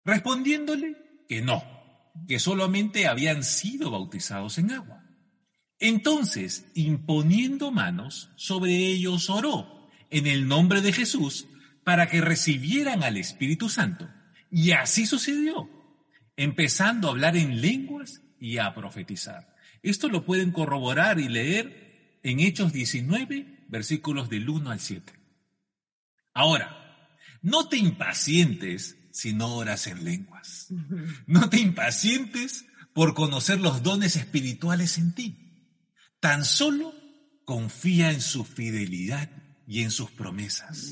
Respondiéndole 0.04 0.96
que 1.28 1.42
no, 1.42 1.64
que 2.28 2.40
solamente 2.40 3.08
habían 3.08 3.44
sido 3.44 3.92
bautizados 3.92 4.58
en 4.58 4.72
agua. 4.72 5.04
Entonces, 5.80 6.70
imponiendo 6.76 7.72
manos, 7.72 8.32
sobre 8.36 8.76
ellos 8.76 9.30
oró 9.30 9.81
en 10.12 10.28
el 10.28 10.48
nombre 10.48 10.82
de 10.82 10.94
Jesús 10.94 11.48
para 11.84 12.08
que 12.08 12.22
recibieran 12.22 13.04
al 13.04 13.18
Espíritu 13.18 13.70
Santo. 13.70 14.10
Y 14.52 14.72
así 14.72 15.06
sucedió, 15.06 15.70
empezando 16.36 17.08
a 17.08 17.12
hablar 17.12 17.38
en 17.38 17.62
lenguas 17.62 18.22
y 18.40 18.58
a 18.58 18.74
profetizar. 18.76 19.56
Esto 19.82 20.10
lo 20.10 20.26
pueden 20.26 20.52
corroborar 20.52 21.20
y 21.20 21.28
leer 21.28 22.20
en 22.24 22.40
Hechos 22.40 22.72
19, 22.74 23.66
versículos 23.70 24.30
del 24.30 24.48
1 24.50 24.70
al 24.70 24.80
7. 24.80 25.14
Ahora, 26.34 27.18
no 27.42 27.68
te 27.68 27.78
impacientes 27.78 28.98
si 29.12 29.34
no 29.34 29.56
oras 29.56 29.88
en 29.88 30.04
lenguas. 30.04 30.68
No 31.26 31.50
te 31.50 31.60
impacientes 31.60 32.66
por 32.94 33.14
conocer 33.14 33.60
los 33.60 33.84
dones 33.84 34.16
espirituales 34.16 34.98
en 34.98 35.14
ti. 35.14 35.38
Tan 36.20 36.46
solo 36.46 36.94
confía 37.46 38.12
en 38.12 38.22
su 38.22 38.46
fidelidad 38.46 39.30
y 39.72 39.84
en 39.84 39.92
sus 39.92 40.12
promesas. 40.12 40.92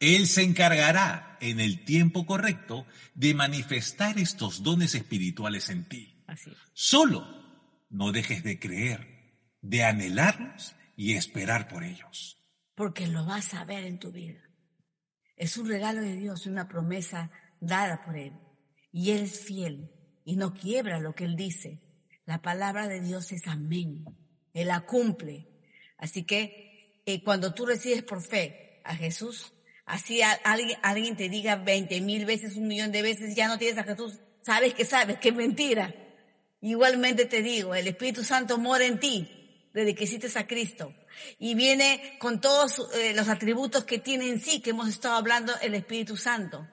Él 0.00 0.26
se 0.26 0.42
encargará 0.42 1.38
en 1.40 1.60
el 1.60 1.84
tiempo 1.84 2.26
correcto 2.26 2.84
de 3.14 3.34
manifestar 3.34 4.18
estos 4.18 4.64
dones 4.64 4.96
espirituales 4.96 5.70
en 5.70 5.88
ti. 5.88 6.24
Solo 6.72 7.24
no 7.88 8.10
dejes 8.10 8.42
de 8.42 8.58
creer, 8.58 9.38
de 9.62 9.84
anhelarlos 9.84 10.74
y 10.96 11.12
esperar 11.12 11.68
por 11.68 11.84
ellos. 11.84 12.44
Porque 12.74 13.06
lo 13.06 13.24
vas 13.24 13.54
a 13.54 13.64
ver 13.64 13.84
en 13.84 14.00
tu 14.00 14.10
vida. 14.10 14.42
Es 15.36 15.56
un 15.56 15.68
regalo 15.68 16.00
de 16.00 16.16
Dios, 16.16 16.46
una 16.46 16.66
promesa 16.66 17.30
dada 17.60 18.04
por 18.04 18.16
Él. 18.16 18.32
Y 18.90 19.12
Él 19.12 19.20
es 19.20 19.44
fiel 19.44 19.88
y 20.24 20.34
no 20.34 20.52
quiebra 20.52 20.98
lo 20.98 21.14
que 21.14 21.26
Él 21.26 21.36
dice. 21.36 21.80
La 22.24 22.42
palabra 22.42 22.88
de 22.88 23.00
Dios 23.00 23.30
es 23.30 23.46
amén. 23.46 24.04
Él 24.52 24.66
la 24.66 24.80
cumple. 24.80 25.46
Así 25.96 26.24
que 26.24 26.65
eh, 27.06 27.22
cuando 27.22 27.54
tú 27.54 27.64
recibes 27.64 28.02
por 28.02 28.22
fe 28.22 28.80
a 28.84 28.94
Jesús, 28.94 29.52
así 29.86 30.20
alguien, 30.22 31.16
te 31.16 31.28
diga 31.28 31.56
veinte 31.56 32.00
mil 32.00 32.26
veces, 32.26 32.56
un 32.56 32.68
millón 32.68 32.92
de 32.92 33.02
veces, 33.02 33.34
ya 33.34 33.48
no 33.48 33.58
tienes 33.58 33.78
a 33.78 33.84
Jesús, 33.84 34.18
sabes 34.42 34.74
que 34.74 34.84
sabes 34.84 35.18
que 35.18 35.30
es 35.30 35.34
mentira. 35.34 35.94
Igualmente 36.60 37.24
te 37.24 37.42
digo, 37.42 37.74
el 37.74 37.88
Espíritu 37.88 38.24
Santo 38.24 38.58
mora 38.58 38.84
en 38.84 39.00
ti 39.00 39.70
desde 39.72 39.94
que 39.94 40.04
hiciste 40.04 40.38
a 40.38 40.46
Cristo. 40.46 40.94
Y 41.38 41.54
viene 41.54 42.18
con 42.18 42.42
todos 42.42 42.90
eh, 42.94 43.14
los 43.14 43.28
atributos 43.28 43.84
que 43.84 43.98
tiene 43.98 44.28
en 44.28 44.40
sí, 44.40 44.60
que 44.60 44.70
hemos 44.70 44.88
estado 44.88 45.14
hablando, 45.14 45.54
el 45.62 45.74
Espíritu 45.74 46.16
Santo 46.16 46.66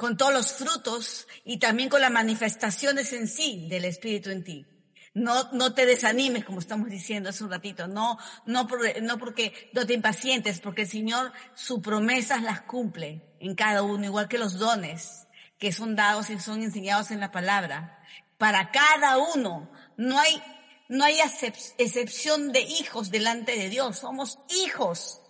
con 0.00 0.16
todos 0.16 0.32
los 0.32 0.54
frutos 0.54 1.28
y 1.44 1.58
también 1.58 1.90
con 1.90 2.00
las 2.00 2.10
manifestaciones 2.10 3.12
en 3.12 3.28
sí 3.28 3.68
del 3.68 3.84
Espíritu 3.84 4.30
en 4.30 4.42
ti. 4.42 4.66
No, 5.12 5.50
no 5.52 5.74
te 5.74 5.86
desanimes, 5.86 6.44
como 6.44 6.60
estamos 6.60 6.88
diciendo 6.88 7.30
hace 7.30 7.42
un 7.42 7.50
ratito. 7.50 7.88
No, 7.88 8.18
no, 8.46 8.68
no 9.02 9.18
porque 9.18 9.70
no 9.72 9.86
te 9.86 9.94
impacientes, 9.94 10.60
porque 10.60 10.82
el 10.82 10.88
Señor 10.88 11.32
sus 11.54 11.80
promesas 11.80 12.42
las 12.42 12.62
cumple 12.62 13.34
en 13.40 13.56
cada 13.56 13.82
uno, 13.82 14.04
igual 14.04 14.28
que 14.28 14.38
los 14.38 14.58
dones 14.58 15.26
que 15.58 15.72
son 15.72 15.94
dados 15.94 16.30
y 16.30 16.40
son 16.40 16.62
enseñados 16.62 17.10
en 17.10 17.20
la 17.20 17.30
palabra. 17.30 18.02
Para 18.38 18.70
cada 18.70 19.18
uno, 19.18 19.70
no 19.96 20.18
hay, 20.18 20.42
no 20.88 21.04
hay 21.04 21.18
excepción 21.20 22.50
de 22.52 22.62
hijos 22.62 23.10
delante 23.10 23.56
de 23.56 23.68
Dios. 23.68 23.98
Somos 23.98 24.38
hijos. 24.64 25.20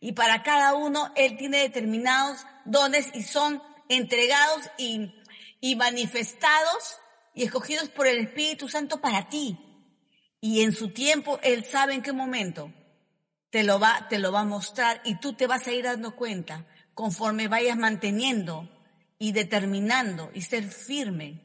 Y 0.00 0.12
para 0.12 0.42
cada 0.42 0.74
uno, 0.74 1.12
Él 1.14 1.36
tiene 1.36 1.58
determinados 1.58 2.44
dones 2.64 3.10
y 3.14 3.22
son 3.22 3.62
entregados 3.88 4.68
y 4.76 5.76
manifestados 5.76 6.98
y 7.34 7.44
escogidos 7.44 7.88
por 7.88 8.06
el 8.06 8.18
Espíritu 8.18 8.68
Santo 8.68 9.00
para 9.00 9.28
ti. 9.28 9.58
Y 10.40 10.62
en 10.62 10.72
su 10.72 10.90
tiempo 10.90 11.38
Él 11.42 11.64
sabe 11.64 11.94
en 11.94 12.02
qué 12.02 12.12
momento 12.12 12.72
te 13.50 13.64
lo 13.64 13.78
va, 13.78 14.06
te 14.08 14.18
lo 14.18 14.32
va 14.32 14.40
a 14.40 14.44
mostrar 14.44 15.02
y 15.04 15.16
tú 15.16 15.34
te 15.34 15.46
vas 15.46 15.66
a 15.66 15.72
ir 15.72 15.84
dando 15.84 16.14
cuenta 16.16 16.66
conforme 16.94 17.48
vayas 17.48 17.76
manteniendo 17.76 18.68
y 19.18 19.32
determinando 19.32 20.30
y 20.34 20.42
ser 20.42 20.64
firme 20.64 21.42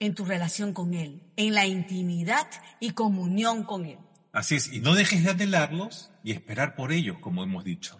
en 0.00 0.14
tu 0.14 0.24
relación 0.24 0.72
con 0.72 0.94
Él, 0.94 1.22
en 1.36 1.54
la 1.54 1.66
intimidad 1.66 2.48
y 2.80 2.90
comunión 2.90 3.64
con 3.64 3.86
Él. 3.86 3.98
Así 4.32 4.56
es, 4.56 4.72
y 4.72 4.80
no 4.80 4.94
dejes 4.94 5.22
de 5.22 5.30
anhelarlos 5.30 6.10
y 6.24 6.32
esperar 6.32 6.74
por 6.74 6.92
ellos, 6.92 7.18
como 7.20 7.44
hemos 7.44 7.64
dicho. 7.64 7.98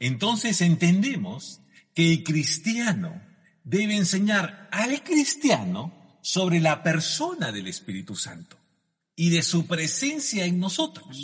Entonces 0.00 0.60
entendemos 0.62 1.60
que 1.94 2.12
el 2.12 2.24
cristiano 2.24 3.22
debe 3.62 3.94
enseñar 3.94 4.68
al 4.72 5.02
cristiano 5.04 5.99
sobre 6.22 6.60
la 6.60 6.82
persona 6.82 7.52
del 7.52 7.66
Espíritu 7.66 8.16
Santo 8.16 8.56
y 9.16 9.30
de 9.30 9.42
su 9.42 9.66
presencia 9.66 10.44
en 10.44 10.58
nosotros. 10.58 11.18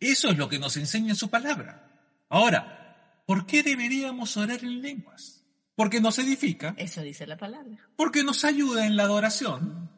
Eso 0.00 0.30
es 0.30 0.38
lo 0.38 0.48
que 0.48 0.58
nos 0.58 0.76
enseña 0.76 1.10
en 1.10 1.16
su 1.16 1.30
palabra. 1.30 2.24
Ahora, 2.28 3.22
¿por 3.26 3.46
qué 3.46 3.62
deberíamos 3.62 4.36
orar 4.36 4.62
en 4.62 4.82
lenguas? 4.82 5.44
Porque 5.74 6.00
nos 6.00 6.18
edifica. 6.18 6.74
Eso 6.76 7.02
dice 7.02 7.26
la 7.26 7.36
palabra. 7.36 7.78
Porque 7.96 8.24
nos 8.24 8.44
ayuda 8.44 8.86
en 8.86 8.96
la 8.96 9.04
adoración, 9.04 9.90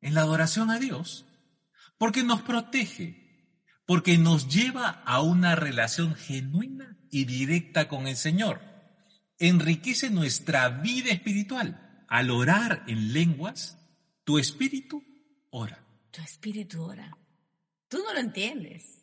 en 0.00 0.14
la 0.14 0.22
adoración 0.22 0.70
a 0.70 0.78
Dios. 0.78 1.26
Porque 1.98 2.22
nos 2.22 2.42
protege. 2.42 3.20
Porque 3.86 4.18
nos 4.18 4.48
lleva 4.48 4.88
a 5.04 5.20
una 5.20 5.54
relación 5.54 6.14
genuina 6.14 6.96
y 7.10 7.24
directa 7.24 7.88
con 7.88 8.06
el 8.06 8.16
Señor 8.16 8.72
enriquece 9.48 10.10
nuestra 10.10 10.68
vida 10.68 11.10
espiritual. 11.10 11.91
Al 12.12 12.30
orar 12.30 12.84
en 12.88 13.14
lenguas, 13.14 13.78
tu 14.22 14.38
espíritu 14.38 15.02
ora. 15.48 15.82
Tu 16.10 16.20
espíritu 16.20 16.82
ora. 16.82 17.16
Tú 17.88 18.02
no 18.04 18.12
lo 18.12 18.20
entiendes. 18.20 19.02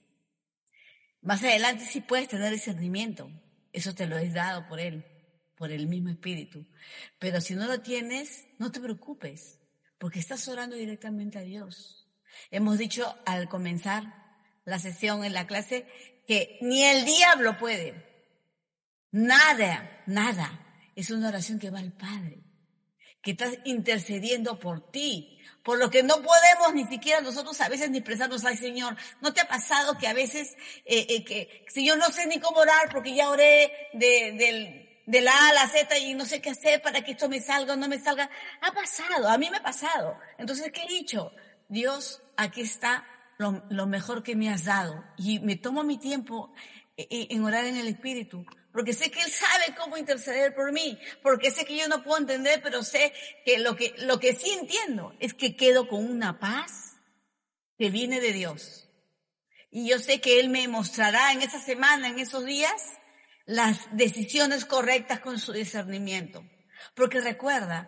Más 1.22 1.44
adelante 1.44 1.86
sí 1.86 2.02
puedes 2.02 2.28
tener 2.28 2.54
discernimiento. 2.54 3.32
Eso 3.74 3.96
te 3.96 4.06
lo 4.06 4.16
he 4.20 4.30
dado 4.30 4.68
por 4.68 4.80
Él, 4.80 5.04
por 5.56 5.72
el 5.72 5.88
mismo 5.88 6.10
espíritu. 6.10 6.68
Pero 7.18 7.42
si 7.42 7.56
no 7.56 7.66
lo 7.66 7.82
tienes, 7.82 8.46
no 8.60 8.72
te 8.72 8.80
preocupes, 8.80 9.60
porque 9.98 10.20
estás 10.20 10.48
orando 10.48 10.76
directamente 10.76 11.40
a 11.40 11.42
Dios. 11.42 12.08
Hemos 12.52 12.78
dicho 12.78 13.18
al 13.26 13.50
comenzar 13.50 14.04
la 14.66 14.78
sesión 14.78 15.26
en 15.26 15.34
la 15.34 15.48
clase 15.48 15.88
que 16.28 16.60
ni 16.62 16.84
el 16.84 17.06
diablo 17.06 17.58
puede 17.58 18.08
Nada, 19.12 20.04
nada. 20.06 20.92
Es 20.96 21.10
una 21.10 21.30
oración 21.30 21.58
que 21.58 21.72
va 21.72 21.80
al 21.80 21.94
Padre, 21.94 22.44
que 23.22 23.32
está 23.32 23.48
intercediendo 23.66 24.60
por 24.60 24.92
ti, 24.92 25.40
por 25.64 25.78
lo 25.78 25.90
que 25.90 26.04
no 26.04 26.16
podemos 26.16 26.74
ni 26.74 26.86
siquiera 26.86 27.22
nosotros 27.22 27.60
a 27.62 27.70
veces 27.70 27.90
ni 27.90 27.98
expresarnos 27.98 28.46
al 28.46 28.58
Señor. 28.58 28.96
¿No 29.22 29.34
te 29.34 29.42
ha 29.42 29.48
pasado 29.48 29.98
que 29.98 30.08
a 30.08 30.14
veces, 30.14 30.56
eh, 30.86 31.06
eh, 31.10 31.24
que 31.24 31.66
si 31.68 31.86
yo 31.86 31.96
no 31.96 32.10
sé 32.10 32.28
ni 32.28 32.40
cómo 32.40 32.60
orar 32.60 32.90
porque 32.92 33.14
ya 33.14 33.30
oré 33.30 33.72
de, 33.94 34.34
del, 34.38 34.90
de 35.06 35.22
la 35.22 35.34
A 35.34 35.50
a 35.50 35.54
la 35.54 35.68
Z 35.68 35.98
y 35.98 36.14
no 36.14 36.26
sé 36.26 36.42
qué 36.42 36.52
hacer 36.52 36.82
para 36.82 37.04
que 37.04 37.12
esto 37.12 37.28
me 37.28 37.42
salga 37.42 37.74
o 37.74 37.78
no 37.78 37.88
me 37.88 38.00
salga? 38.00 38.30
Ha 38.62 38.72
pasado, 38.72 39.28
a 39.28 39.38
mí 39.38 39.50
me 39.50 39.58
ha 39.58 39.64
pasado. 39.64 40.18
Entonces, 40.38 40.72
¿qué 40.72 40.84
he 40.84 40.88
dicho? 40.88 41.32
Dios, 41.68 42.22
aquí 42.38 42.62
está 42.62 43.06
lo, 43.38 43.64
lo 43.70 43.86
mejor 43.86 44.24
que 44.24 44.36
me 44.36 44.50
has 44.50 44.66
dado. 44.66 45.04
Y 45.18 45.40
me 45.40 45.58
tomo 45.58 45.84
mi 45.84 45.98
tiempo 45.98 46.54
eh, 46.96 47.28
en 47.30 47.44
orar 47.44 47.66
en 47.66 47.78
el 47.78 47.88
Espíritu 47.88 48.46
porque 48.72 48.94
sé 48.94 49.10
que 49.10 49.22
Él 49.22 49.32
sabe 49.32 49.76
cómo 49.78 49.98
interceder 49.98 50.54
por 50.54 50.72
mí, 50.72 51.00
porque 51.24 51.52
sé 51.52 51.66
que 51.66 51.78
yo 51.78 51.88
no 51.88 52.04
puedo 52.04 52.20
entender, 52.20 52.62
pero 52.62 52.84
sé 52.84 53.14
que 53.46 53.58
lo 53.58 53.76
que, 53.76 53.96
lo 54.00 54.20
que 54.20 54.34
sí 54.36 54.52
entiendo 54.52 55.16
es 55.20 55.34
que 55.34 55.56
quedo 55.56 55.88
con 55.88 56.06
una 56.06 56.40
paz 56.40 56.98
que 57.78 57.90
viene 57.90 58.20
de 58.20 58.34
Dios. 58.34 58.90
Y 59.72 59.88
yo 59.88 60.00
sé 60.00 60.22
que 60.22 60.40
Él 60.40 60.50
me 60.50 60.68
mostrará 60.68 61.32
en 61.32 61.42
esa 61.42 61.60
semana, 61.60 62.08
en 62.08 62.20
esos 62.20 62.46
días, 62.46 62.82
las 63.46 63.88
decisiones 63.96 64.66
correctas 64.66 65.20
con 65.20 65.40
su 65.40 65.54
discernimiento. 65.54 66.44
Porque 66.96 67.22
recuerda, 67.22 67.88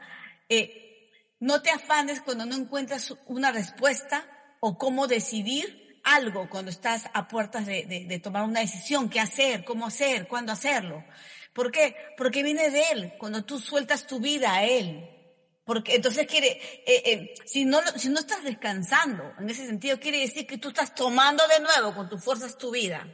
eh, 0.49 1.09
no 1.39 1.61
te 1.61 1.69
afanes 1.69 2.21
cuando 2.21 2.45
no 2.45 2.55
encuentras 2.55 3.13
una 3.25 3.51
respuesta 3.51 4.25
o 4.59 4.77
cómo 4.77 5.07
decidir 5.07 5.90
algo 6.03 6.49
cuando 6.49 6.71
estás 6.71 7.09
a 7.13 7.27
puertas 7.27 7.65
de, 7.65 8.21
tomar 8.23 8.43
una 8.43 8.59
decisión, 8.59 9.09
qué 9.09 9.19
hacer, 9.19 9.63
cómo 9.63 9.87
hacer, 9.87 10.27
cuándo 10.27 10.51
hacerlo. 10.51 11.03
¿Por 11.53 11.71
qué? 11.71 11.95
Porque 12.17 12.43
viene 12.43 12.69
de 12.69 12.83
Él, 12.91 13.13
cuando 13.17 13.43
tú 13.43 13.59
sueltas 13.59 14.07
tu 14.07 14.19
vida 14.19 14.53
a 14.53 14.63
Él. 14.63 15.07
Porque 15.65 15.95
entonces 15.95 16.25
quiere, 16.27 16.59
eh, 16.85 17.03
eh, 17.05 17.33
si, 17.45 17.65
no, 17.65 17.79
si 17.95 18.09
no 18.09 18.19
estás 18.19 18.43
descansando, 18.43 19.33
en 19.39 19.49
ese 19.49 19.65
sentido 19.65 19.99
quiere 19.99 20.19
decir 20.19 20.47
que 20.47 20.57
tú 20.57 20.69
estás 20.69 20.95
tomando 20.95 21.43
de 21.47 21.59
nuevo 21.59 21.93
con 21.93 22.09
tus 22.09 22.23
fuerzas 22.23 22.57
tu 22.57 22.71
vida 22.71 23.07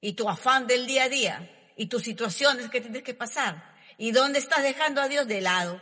y 0.00 0.14
tu 0.14 0.28
afán 0.28 0.66
del 0.66 0.86
día 0.86 1.04
a 1.04 1.08
día 1.08 1.72
y 1.76 1.86
tus 1.86 2.02
situaciones 2.02 2.70
que 2.70 2.80
tienes 2.80 3.02
que 3.02 3.14
pasar. 3.14 3.74
¿Y 3.98 4.10
dónde 4.12 4.38
estás 4.38 4.62
dejando 4.62 5.00
a 5.00 5.08
Dios 5.08 5.26
de 5.26 5.40
lado? 5.40 5.80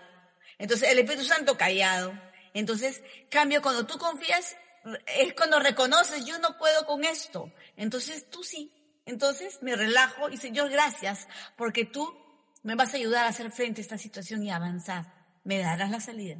Entonces 0.59 0.91
el 0.91 0.99
Espíritu 0.99 1.25
Santo 1.25 1.57
callado. 1.57 2.13
Entonces, 2.53 3.03
cambio, 3.31 3.61
cuando 3.63 3.87
tú 3.87 3.99
confías 3.99 4.57
es 5.07 5.35
cuando 5.35 5.59
reconoces, 5.61 6.25
yo 6.25 6.38
no 6.38 6.57
puedo 6.59 6.87
con 6.87 7.05
esto. 7.05 7.53
Entonces 7.76 8.29
tú 8.31 8.43
sí. 8.43 8.73
Entonces 9.07 9.59
me 9.62 9.76
relajo 9.76 10.31
y 10.31 10.37
Señor, 10.37 10.71
gracias, 10.71 11.29
porque 11.57 11.85
tú 11.85 12.14
me 12.62 12.75
vas 12.75 12.95
a 12.95 12.97
ayudar 12.97 13.26
a 13.26 13.29
hacer 13.29 13.50
frente 13.50 13.81
a 13.81 13.83
esta 13.83 13.99
situación 13.99 14.43
y 14.43 14.50
avanzar. 14.50 15.12
Me 15.45 15.59
darás 15.59 15.91
la 15.91 16.00
salida. 16.00 16.37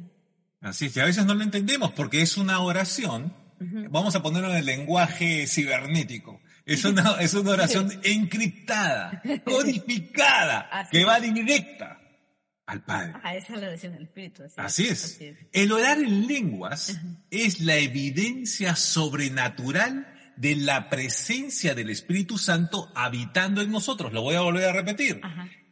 Así 0.61 0.87
es, 0.87 0.97
y 0.97 0.99
a 0.99 1.05
veces 1.05 1.25
no 1.25 1.35
lo 1.35 1.43
entendemos 1.43 1.91
porque 1.91 2.21
es 2.21 2.37
una 2.37 2.59
oración 2.61 3.33
Vamos 3.59 4.15
a 4.15 4.21
ponerlo 4.21 4.49
en 4.49 4.57
el 4.57 4.65
lenguaje 4.65 5.47
cibernético. 5.47 6.41
Es 6.65 6.83
una, 6.83 7.17
es 7.21 7.33
una 7.33 7.51
oración 7.51 7.91
encriptada, 8.03 9.21
codificada, 9.43 10.87
que 10.91 11.05
va 11.05 11.19
directa 11.19 11.99
al 12.65 12.83
Padre. 12.83 13.13
Ah, 13.23 13.35
esa 13.35 13.53
es 13.53 13.61
la 13.61 13.67
oración 13.67 13.93
del 13.93 14.03
Espíritu. 14.03 14.43
Así, 14.57 14.87
es. 14.87 15.19
El 15.51 15.71
orar 15.71 15.99
en 15.99 16.27
lenguas 16.27 16.99
es 17.29 17.59
la 17.59 17.77
evidencia 17.77 18.75
sobrenatural 18.75 20.07
de 20.35 20.55
la 20.55 20.89
presencia 20.89 21.75
del 21.75 21.89
Espíritu 21.89 22.37
Santo 22.37 22.91
habitando 22.95 23.61
en 23.61 23.71
nosotros. 23.71 24.11
Lo 24.13 24.21
voy 24.21 24.35
a 24.35 24.41
volver 24.41 24.65
a 24.65 24.73
repetir. 24.73 25.21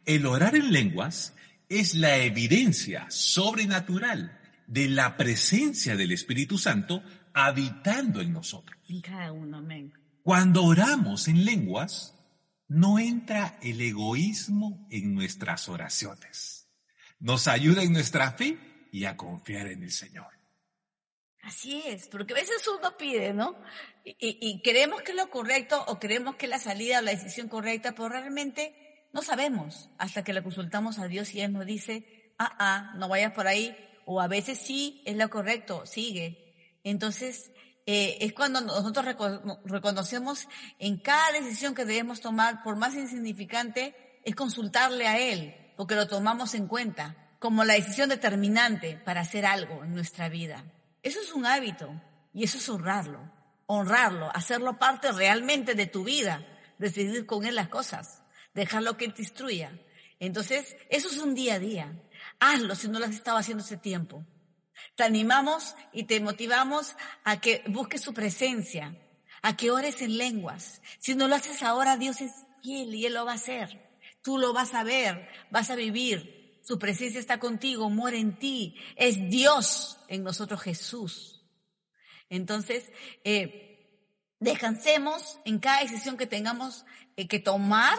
El 0.04 0.26
orar 0.26 0.54
en 0.54 0.72
lenguas 0.72 1.34
es 1.68 1.94
la 1.94 2.18
evidencia 2.18 3.06
sobrenatural 3.08 4.38
de 4.66 4.88
la 4.88 5.16
presencia 5.16 5.96
del 5.96 6.12
Espíritu 6.12 6.58
Santo 6.58 7.02
habitando 7.32 8.20
en 8.20 8.32
nosotros. 8.32 8.78
En 8.88 9.00
cada 9.00 9.32
uno, 9.32 9.58
amén. 9.58 9.92
Cuando 10.22 10.64
oramos 10.64 11.28
en 11.28 11.44
lenguas, 11.44 12.14
no 12.68 12.98
entra 12.98 13.58
el 13.62 13.80
egoísmo 13.80 14.86
en 14.90 15.14
nuestras 15.14 15.68
oraciones. 15.68 16.63
Nos 17.24 17.48
ayuda 17.48 17.82
en 17.82 17.94
nuestra 17.94 18.32
fe 18.32 18.58
y 18.92 19.06
a 19.06 19.16
confiar 19.16 19.68
en 19.68 19.82
el 19.82 19.90
Señor. 19.90 20.26
Así 21.42 21.82
es, 21.86 22.06
porque 22.08 22.34
a 22.34 22.36
veces 22.36 22.68
uno 22.68 22.98
pide, 22.98 23.32
¿no? 23.32 23.56
Y, 24.04 24.60
creemos 24.60 25.00
que 25.00 25.12
es 25.12 25.16
lo 25.16 25.30
correcto 25.30 25.82
o 25.88 25.98
creemos 25.98 26.36
que 26.36 26.44
es 26.44 26.50
la 26.50 26.58
salida 26.58 26.98
o 26.98 27.02
la 27.02 27.12
decisión 27.12 27.48
correcta, 27.48 27.92
pero 27.92 28.10
realmente 28.10 29.08
no 29.14 29.22
sabemos 29.22 29.88
hasta 29.96 30.22
que 30.22 30.34
le 30.34 30.42
consultamos 30.42 30.98
a 30.98 31.08
Dios 31.08 31.32
y 31.32 31.40
Él 31.40 31.54
nos 31.54 31.64
dice, 31.64 32.34
ah, 32.38 32.56
ah, 32.58 32.92
no 32.98 33.08
vayas 33.08 33.32
por 33.32 33.46
ahí, 33.46 33.74
o 34.04 34.20
a 34.20 34.28
veces 34.28 34.58
sí, 34.58 35.02
es 35.06 35.16
lo 35.16 35.30
correcto, 35.30 35.86
sigue. 35.86 36.78
Entonces, 36.84 37.52
eh, 37.86 38.18
es 38.20 38.34
cuando 38.34 38.60
nosotros 38.60 39.06
reconocemos 39.64 40.46
en 40.78 40.98
cada 40.98 41.32
decisión 41.32 41.74
que 41.74 41.86
debemos 41.86 42.20
tomar, 42.20 42.62
por 42.62 42.76
más 42.76 42.94
insignificante, 42.94 44.20
es 44.24 44.34
consultarle 44.34 45.06
a 45.06 45.18
Él, 45.18 45.63
porque 45.76 45.94
lo 45.94 46.06
tomamos 46.06 46.54
en 46.54 46.66
cuenta 46.66 47.16
como 47.38 47.64
la 47.64 47.74
decisión 47.74 48.08
determinante 48.08 49.00
para 49.04 49.20
hacer 49.20 49.44
algo 49.44 49.84
en 49.84 49.94
nuestra 49.94 50.28
vida. 50.28 50.64
Eso 51.02 51.20
es 51.20 51.32
un 51.32 51.44
hábito 51.44 52.00
y 52.32 52.44
eso 52.44 52.58
es 52.58 52.68
honrarlo, 52.68 53.30
honrarlo, 53.66 54.34
hacerlo 54.34 54.78
parte 54.78 55.12
realmente 55.12 55.74
de 55.74 55.86
tu 55.86 56.04
vida, 56.04 56.46
decidir 56.78 57.26
con 57.26 57.44
Él 57.44 57.54
las 57.54 57.68
cosas, 57.68 58.22
dejarlo 58.54 58.96
que 58.96 59.04
Él 59.04 59.14
te 59.14 59.22
instruya. 59.22 59.78
Entonces, 60.18 60.76
eso 60.88 61.08
es 61.08 61.18
un 61.18 61.34
día 61.34 61.54
a 61.54 61.58
día. 61.58 62.02
Hazlo 62.40 62.74
si 62.74 62.88
no 62.88 62.98
lo 62.98 63.04
has 63.04 63.14
estado 63.14 63.36
haciendo 63.36 63.62
ese 63.62 63.76
tiempo. 63.76 64.24
Te 64.96 65.04
animamos 65.04 65.74
y 65.92 66.04
te 66.04 66.20
motivamos 66.20 66.96
a 67.24 67.40
que 67.40 67.62
busques 67.66 68.00
su 68.00 68.14
presencia, 68.14 68.96
a 69.42 69.56
que 69.56 69.70
ores 69.70 70.00
en 70.00 70.16
lenguas. 70.16 70.80
Si 70.98 71.14
no 71.14 71.28
lo 71.28 71.34
haces 71.34 71.62
ahora, 71.62 71.96
Dios 71.96 72.20
es 72.20 72.32
fiel 72.62 72.94
y 72.94 73.04
Él 73.06 73.14
lo 73.14 73.26
va 73.26 73.32
a 73.32 73.36
hacer. 73.36 73.83
Tú 74.24 74.38
lo 74.38 74.54
vas 74.54 74.72
a 74.72 74.82
ver, 74.82 75.28
vas 75.50 75.68
a 75.70 75.76
vivir. 75.76 76.58
Su 76.62 76.78
presencia 76.78 77.20
está 77.20 77.38
contigo, 77.38 77.90
muere 77.90 78.18
en 78.18 78.38
ti. 78.38 78.74
Es 78.96 79.28
Dios 79.28 79.98
en 80.08 80.24
nosotros 80.24 80.62
Jesús. 80.62 81.44
Entonces, 82.30 82.90
eh, 83.22 84.00
descansemos 84.40 85.38
en 85.44 85.58
cada 85.58 85.82
decisión 85.82 86.16
que 86.16 86.26
tengamos 86.26 86.86
eh, 87.16 87.28
que 87.28 87.38
tomar 87.38 87.98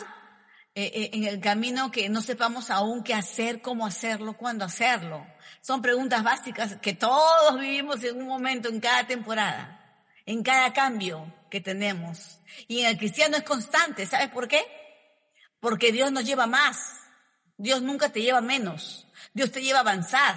eh, 0.74 0.92
eh, 0.94 1.10
en 1.14 1.26
el 1.26 1.40
camino 1.40 1.92
que 1.92 2.10
no 2.10 2.22
sepamos 2.22 2.72
aún 2.72 3.04
qué 3.04 3.14
hacer, 3.14 3.62
cómo 3.62 3.86
hacerlo, 3.86 4.36
cuándo 4.36 4.66
hacerlo. 4.66 5.26
Son 5.62 5.84
preguntas 5.84 6.24
básicas 6.24 6.78
que 6.82 6.94
todos 6.94 7.60
vivimos 7.60 8.04
en 8.04 8.18
un 8.18 8.28
momento, 8.28 8.68
en 8.68 8.80
cada 8.80 9.06
temporada, 9.06 10.04
en 10.26 10.42
cada 10.42 10.74
cambio 10.74 11.32
que 11.52 11.62
tenemos. 11.62 12.40
Y 12.68 12.80
en 12.80 12.88
el 12.88 12.98
cristiano 12.98 13.38
es 13.38 13.44
constante, 13.44 14.08
¿sabes 14.08 14.30
por 14.30 14.48
qué? 14.48 14.66
Porque 15.66 15.92
Dios 15.92 16.12
nos 16.12 16.24
lleva 16.24 16.46
más. 16.46 16.78
Dios 17.58 17.82
nunca 17.82 18.10
te 18.10 18.22
lleva 18.22 18.40
menos. 18.40 19.08
Dios 19.34 19.52
te 19.52 19.64
lleva 19.64 19.80
a 19.80 19.82
avanzar. 19.82 20.36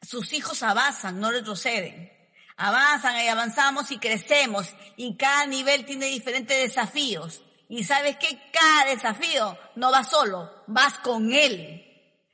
Sus 0.00 0.32
hijos 0.32 0.64
avanzan, 0.64 1.20
no 1.20 1.30
retroceden. 1.30 2.10
Avanzan 2.56 3.24
y 3.24 3.28
avanzamos 3.28 3.92
y 3.92 3.98
crecemos. 3.98 4.74
Y 4.96 5.16
cada 5.16 5.46
nivel 5.46 5.84
tiene 5.84 6.06
diferentes 6.06 6.60
desafíos. 6.60 7.44
Y 7.68 7.84
sabes 7.84 8.16
que 8.16 8.42
cada 8.52 8.86
desafío 8.86 9.56
no 9.76 9.92
va 9.92 10.02
solo, 10.02 10.50
vas 10.66 10.94
con 10.94 11.32
Él. 11.32 11.86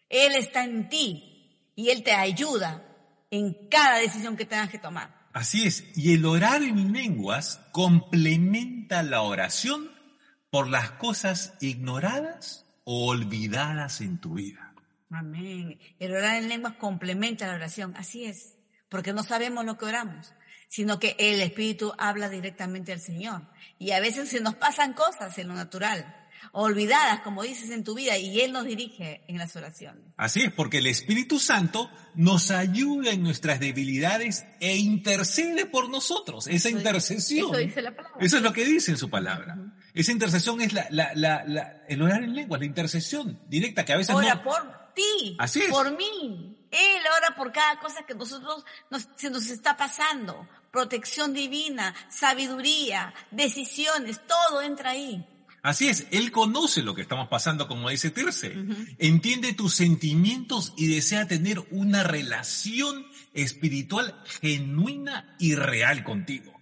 Él 0.08 0.36
está 0.36 0.64
en 0.64 0.88
ti 0.88 1.70
y 1.76 1.90
Él 1.90 2.02
te 2.02 2.14
ayuda 2.14 2.82
en 3.30 3.68
cada 3.68 3.98
decisión 3.98 4.38
que 4.38 4.46
tengas 4.46 4.70
que 4.70 4.78
tomar. 4.78 5.28
Así 5.34 5.66
es, 5.66 5.84
y 5.94 6.14
el 6.14 6.24
orar 6.24 6.62
en 6.62 6.94
lenguas 6.94 7.60
complementa 7.72 9.02
la 9.02 9.20
oración 9.20 9.97
por 10.50 10.68
las 10.68 10.92
cosas 10.92 11.54
ignoradas 11.60 12.66
o 12.84 13.08
olvidadas 13.08 14.00
en 14.00 14.18
tu 14.18 14.34
vida. 14.34 14.74
Amén. 15.10 15.78
El 15.98 16.14
orar 16.14 16.36
en 16.36 16.48
lenguas 16.48 16.74
complementa 16.74 17.46
la 17.46 17.54
oración, 17.54 17.94
así 17.96 18.24
es, 18.24 18.56
porque 18.88 19.12
no 19.12 19.22
sabemos 19.22 19.64
lo 19.64 19.78
que 19.78 19.86
oramos 19.86 20.34
sino 20.68 21.00
que 21.00 21.16
el 21.18 21.40
Espíritu 21.40 21.92
habla 21.98 22.28
directamente 22.28 22.92
al 22.92 23.00
Señor. 23.00 23.42
Y 23.78 23.92
a 23.92 24.00
veces 24.00 24.28
se 24.28 24.40
nos 24.40 24.54
pasan 24.54 24.92
cosas 24.92 25.36
en 25.38 25.48
lo 25.48 25.54
natural, 25.54 26.27
olvidadas, 26.52 27.20
como 27.20 27.42
dices 27.42 27.70
en 27.70 27.84
tu 27.84 27.94
vida, 27.94 28.16
y 28.16 28.40
Él 28.40 28.52
nos 28.52 28.64
dirige 28.64 29.22
en 29.28 29.38
las 29.38 29.54
oraciones. 29.56 30.04
Así 30.16 30.42
es, 30.42 30.52
porque 30.52 30.78
el 30.78 30.86
Espíritu 30.86 31.38
Santo 31.38 31.90
nos 32.14 32.50
ayuda 32.50 33.10
en 33.10 33.22
nuestras 33.22 33.60
debilidades 33.60 34.46
e 34.60 34.76
intercede 34.76 35.66
por 35.66 35.88
nosotros. 35.88 36.46
Esa 36.46 36.70
intercesión. 36.70 37.50
Eso 37.50 37.58
dice 37.58 37.82
la 37.82 37.94
palabra. 37.94 38.18
Eso 38.20 38.36
es 38.36 38.42
lo 38.42 38.52
que 38.52 38.64
dice 38.64 38.90
en 38.90 38.98
su 38.98 39.10
palabra. 39.10 39.56
Esa 39.94 40.12
intercesión 40.12 40.60
es 40.60 40.72
la, 40.72 40.86
la, 40.90 41.12
la, 41.14 41.82
el 41.88 42.02
orar 42.02 42.22
en 42.22 42.34
lengua, 42.34 42.58
la 42.58 42.64
intercesión 42.64 43.40
directa 43.48 43.84
que 43.84 43.92
a 43.92 43.96
veces 43.96 44.14
Ora 44.14 44.42
por 44.42 44.92
ti, 44.94 45.36
Así 45.38 45.60
es. 45.60 45.68
por 45.70 45.96
mí. 45.96 46.54
Él 46.70 47.02
ora 47.16 47.34
por 47.34 47.50
cada 47.50 47.80
cosa 47.80 48.04
que 48.06 48.14
nosotros 48.14 48.64
nos, 48.90 49.08
se 49.16 49.30
nos 49.30 49.48
está 49.48 49.76
pasando 49.76 50.46
protección 50.70 51.32
divina, 51.32 51.94
sabiduría, 52.10 53.14
decisiones, 53.30 54.20
todo 54.26 54.60
entra 54.62 54.90
ahí. 54.90 55.26
Así 55.62 55.88
es, 55.88 56.06
Él 56.10 56.30
conoce 56.30 56.82
lo 56.82 56.94
que 56.94 57.02
estamos 57.02 57.28
pasando, 57.28 57.68
como 57.68 57.90
dice 57.90 58.10
Tirce. 58.10 58.54
Entiende 58.98 59.52
tus 59.52 59.74
sentimientos 59.74 60.72
y 60.76 60.86
desea 60.86 61.26
tener 61.26 61.60
una 61.70 62.04
relación 62.04 63.06
espiritual 63.34 64.22
genuina 64.40 65.36
y 65.38 65.54
real 65.54 66.04
contigo. 66.04 66.52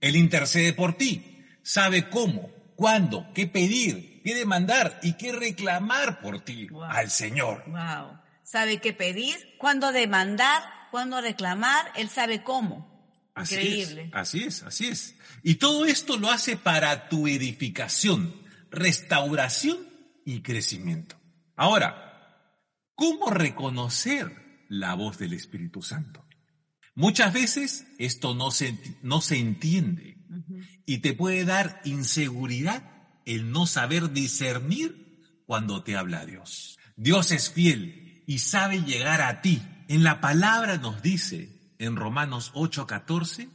Él 0.00 0.16
intercede 0.16 0.72
por 0.72 0.96
ti, 0.96 1.44
sabe 1.62 2.08
cómo, 2.08 2.50
cuándo, 2.76 3.26
qué 3.34 3.46
pedir, 3.46 4.22
qué 4.22 4.34
demandar 4.34 5.00
y 5.02 5.14
qué 5.14 5.32
reclamar 5.32 6.20
por 6.20 6.40
ti 6.40 6.68
al 6.88 7.10
Señor. 7.10 7.64
Wow. 7.66 8.18
Sabe 8.42 8.78
qué 8.78 8.92
pedir, 8.92 9.56
cuándo 9.58 9.90
demandar, 9.90 10.62
cuándo 10.90 11.20
reclamar, 11.20 11.90
Él 11.96 12.08
sabe 12.08 12.42
cómo. 12.42 12.95
Así 13.36 13.82
Es, 13.82 13.96
así 14.12 14.44
es, 14.44 14.62
así 14.62 14.86
es. 14.86 15.14
Y 15.42 15.56
todo 15.56 15.84
esto 15.84 16.16
lo 16.16 16.30
hace 16.30 16.56
para 16.56 17.10
tu 17.10 17.28
edificación, 17.28 18.34
restauración 18.70 19.76
y 20.24 20.40
crecimiento. 20.40 21.20
Ahora, 21.54 22.40
¿cómo 22.94 23.28
reconocer 23.28 24.64
la 24.70 24.94
voz 24.94 25.18
del 25.18 25.34
Espíritu 25.34 25.82
Santo? 25.82 26.26
Muchas 26.94 27.34
veces 27.34 27.86
esto 27.98 28.34
no 28.34 28.50
se, 28.50 28.74
no 29.02 29.20
se 29.20 29.36
entiende 29.36 30.16
y 30.86 30.98
te 30.98 31.12
puede 31.12 31.44
dar 31.44 31.82
inseguridad 31.84 32.90
el 33.26 33.50
no 33.50 33.66
saber 33.66 34.12
discernir 34.12 35.22
cuando 35.44 35.82
te 35.82 35.94
habla 35.94 36.24
Dios. 36.24 36.78
Dios 36.96 37.32
es 37.32 37.50
fiel 37.50 38.24
y 38.26 38.38
sabe 38.38 38.80
llegar 38.80 39.20
a 39.20 39.42
ti. 39.42 39.60
En 39.88 40.04
la 40.04 40.22
palabra 40.22 40.78
nos 40.78 41.02
dice 41.02 41.55
en 41.78 41.96
Romanos 41.96 42.52
8:14 42.54 43.48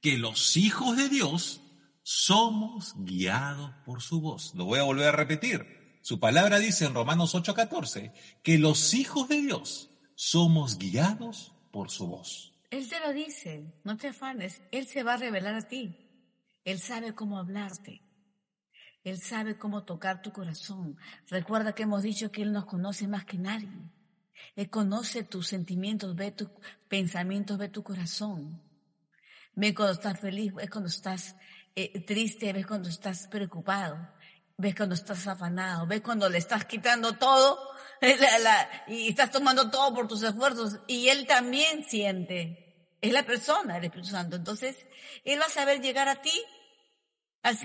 que 0.00 0.18
los 0.18 0.56
hijos 0.56 0.96
de 0.96 1.08
Dios 1.08 1.60
somos 2.02 2.94
guiados 2.98 3.72
por 3.84 4.02
su 4.02 4.20
voz. 4.20 4.54
Lo 4.54 4.64
voy 4.64 4.78
a 4.78 4.84
volver 4.84 5.08
a 5.08 5.12
repetir. 5.12 5.98
Su 6.02 6.20
palabra 6.20 6.58
dice 6.58 6.84
en 6.84 6.94
Romanos 6.94 7.34
8:14 7.34 8.12
que 8.42 8.58
los 8.58 8.94
hijos 8.94 9.28
de 9.28 9.40
Dios 9.40 9.90
somos 10.14 10.78
guiados 10.78 11.52
por 11.72 11.90
su 11.90 12.06
voz. 12.06 12.52
Él 12.70 12.88
te 12.88 13.00
lo 13.00 13.12
dice, 13.12 13.72
no 13.84 13.96
te 13.96 14.08
afanes, 14.08 14.62
Él 14.70 14.86
se 14.86 15.02
va 15.02 15.14
a 15.14 15.18
revelar 15.18 15.54
a 15.54 15.68
ti. 15.68 15.96
Él 16.64 16.80
sabe 16.80 17.14
cómo 17.14 17.38
hablarte. 17.38 18.02
Él 19.04 19.20
sabe 19.20 19.56
cómo 19.56 19.84
tocar 19.84 20.20
tu 20.20 20.32
corazón. 20.32 20.98
Recuerda 21.28 21.74
que 21.74 21.84
hemos 21.84 22.02
dicho 22.02 22.32
que 22.32 22.42
Él 22.42 22.52
nos 22.52 22.66
conoce 22.66 23.06
más 23.06 23.24
que 23.24 23.38
nadie. 23.38 23.68
Él 24.54 24.70
conoce 24.70 25.22
tus 25.22 25.48
sentimientos, 25.48 26.14
ve 26.14 26.30
tus 26.30 26.48
pensamientos, 26.88 27.58
ve 27.58 27.68
tu 27.68 27.82
corazón. 27.82 28.62
Ve 29.54 29.74
cuando 29.74 29.94
estás 29.94 30.20
feliz, 30.20 30.54
ve 30.54 30.68
cuando 30.68 30.88
estás 30.88 31.36
eh, 31.74 32.04
triste, 32.04 32.52
ve 32.52 32.64
cuando 32.64 32.88
estás 32.88 33.26
preocupado, 33.28 33.96
ve 34.56 34.74
cuando 34.74 34.94
estás 34.94 35.26
afanado, 35.26 35.86
ve 35.86 36.02
cuando 36.02 36.28
le 36.28 36.38
estás 36.38 36.64
quitando 36.64 37.14
todo 37.14 37.58
y 38.86 39.08
estás 39.08 39.30
tomando 39.30 39.70
todo 39.70 39.94
por 39.94 40.08
tus 40.08 40.22
esfuerzos. 40.22 40.78
Y 40.86 41.08
Él 41.08 41.26
también 41.26 41.84
siente. 41.84 42.88
es 43.00 43.12
la 43.12 43.24
persona, 43.24 43.78
el 43.78 43.84
Espíritu 43.84 44.10
Santo. 44.10 44.36
Entonces, 44.36 44.76
Él 45.24 45.40
va 45.40 45.46
a 45.46 45.50
saber 45.50 45.80
llegar 45.80 46.08
a 46.08 46.20
ti. 46.20 46.42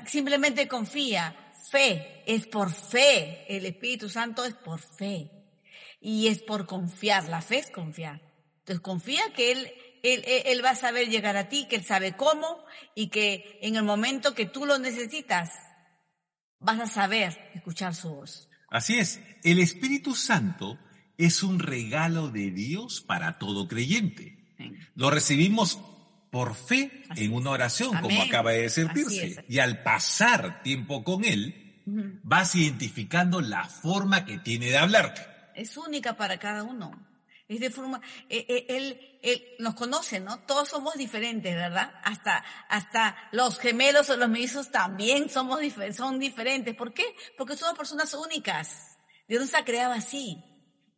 simplemente 0.08 0.68
confía. 0.68 1.36
Fe, 1.70 2.24
es 2.26 2.48
por 2.48 2.72
fe. 2.72 3.46
El 3.48 3.66
Espíritu 3.66 4.10
Santo 4.10 4.44
es 4.44 4.54
por 4.54 4.80
fe. 4.80 5.41
Y 6.02 6.28
es 6.28 6.42
por 6.42 6.66
confiar. 6.66 7.30
La 7.30 7.42
fe 7.42 7.60
es 7.60 7.70
confiar. 7.70 8.22
Entonces 8.60 8.82
confía 8.82 9.22
que 9.34 9.52
él, 9.52 9.72
él, 10.04 10.24
él, 10.26 10.66
va 10.66 10.72
a 10.72 10.76
saber 10.76 11.08
llegar 11.08 11.38
a 11.38 11.48
ti, 11.48 11.68
que 11.70 11.78
Él 11.78 11.84
sabe 11.84 12.16
cómo 12.18 12.64
y 12.96 13.08
que 13.08 13.60
en 13.62 13.76
el 13.76 13.84
momento 13.84 14.36
que 14.36 14.46
tú 14.46 14.66
lo 14.66 14.78
necesitas, 14.80 15.50
vas 16.60 16.80
a 16.80 16.88
saber 16.88 17.52
escuchar 17.54 17.96
su 17.96 18.10
voz. 18.10 18.50
Así 18.70 18.98
es, 18.98 19.20
el 19.44 19.60
Espíritu 19.60 20.16
Santo 20.16 20.80
es 21.18 21.44
un 21.44 21.60
regalo 21.60 22.30
de 22.30 22.52
Dios 22.52 23.02
para 23.02 23.38
todo 23.38 23.68
creyente. 23.68 24.38
Lo 24.96 25.10
recibimos 25.10 25.80
por 26.32 26.56
fe 26.56 27.04
en 27.16 27.34
una 27.34 27.52
oración, 27.52 27.98
como 28.02 28.22
acaba 28.22 28.52
de 28.52 28.62
decirse. 28.62 29.44
Y 29.50 29.60
al 29.60 29.84
pasar 29.84 30.64
tiempo 30.64 31.04
con 31.04 31.26
Él, 31.26 31.82
vas 32.24 32.56
identificando 32.56 33.42
la 33.42 33.66
forma 33.66 34.26
que 34.26 34.38
tiene 34.38 34.68
de 34.68 34.78
hablarte. 34.78 35.31
Es 35.56 35.78
única 35.78 36.16
para 36.16 36.38
cada 36.40 36.64
uno. 36.64 36.92
Es 37.48 37.60
de 37.60 37.70
forma, 37.70 38.00
eh, 38.30 38.46
eh, 38.48 38.66
él, 38.70 39.20
él, 39.22 39.44
nos 39.60 39.76
conoce, 39.76 40.20
¿no? 40.20 40.40
Todos 40.46 40.70
somos 40.70 40.96
diferentes, 40.96 41.54
¿verdad? 41.54 41.94
Hasta, 42.04 42.46
hasta 42.70 43.18
los 43.32 43.60
gemelos 43.60 44.10
o 44.10 44.16
los 44.16 44.30
mellizos 44.30 44.72
también 44.72 45.30
somos 45.30 45.60
son 45.94 46.18
diferentes. 46.18 46.76
¿Por 46.76 46.94
qué? 46.94 47.04
Porque 47.38 47.58
somos 47.58 47.78
personas 47.78 48.14
únicas. 48.14 48.98
Dios 49.28 49.42
nos 49.42 49.54
ha 49.54 49.66
creado 49.66 49.92
así 49.94 50.44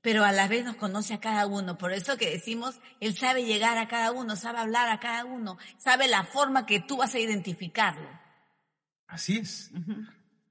pero 0.04 0.26
a 0.26 0.34
la 0.34 0.50
vez 0.50 0.66
nos 0.66 0.76
conoce 0.76 1.14
a 1.14 1.22
cada 1.22 1.48
uno. 1.48 1.78
Por 1.78 1.94
eso 1.94 2.18
que 2.18 2.30
decimos, 2.30 2.76
Él 3.00 3.18
sabe 3.18 3.46
llegar 3.46 3.78
a 3.78 3.88
cada 3.88 4.12
uno, 4.12 4.36
sabe 4.36 4.60
hablar 4.60 4.90
a 4.90 5.00
cada 5.00 5.24
uno, 5.24 5.58
sabe 5.78 6.10
la 6.10 6.26
forma 6.26 6.66
que 6.66 6.82
tú 6.82 6.98
vas 6.98 7.16
a 7.16 7.20
identificarlo. 7.20 8.10
Así 9.08 9.38
es. 9.38 9.72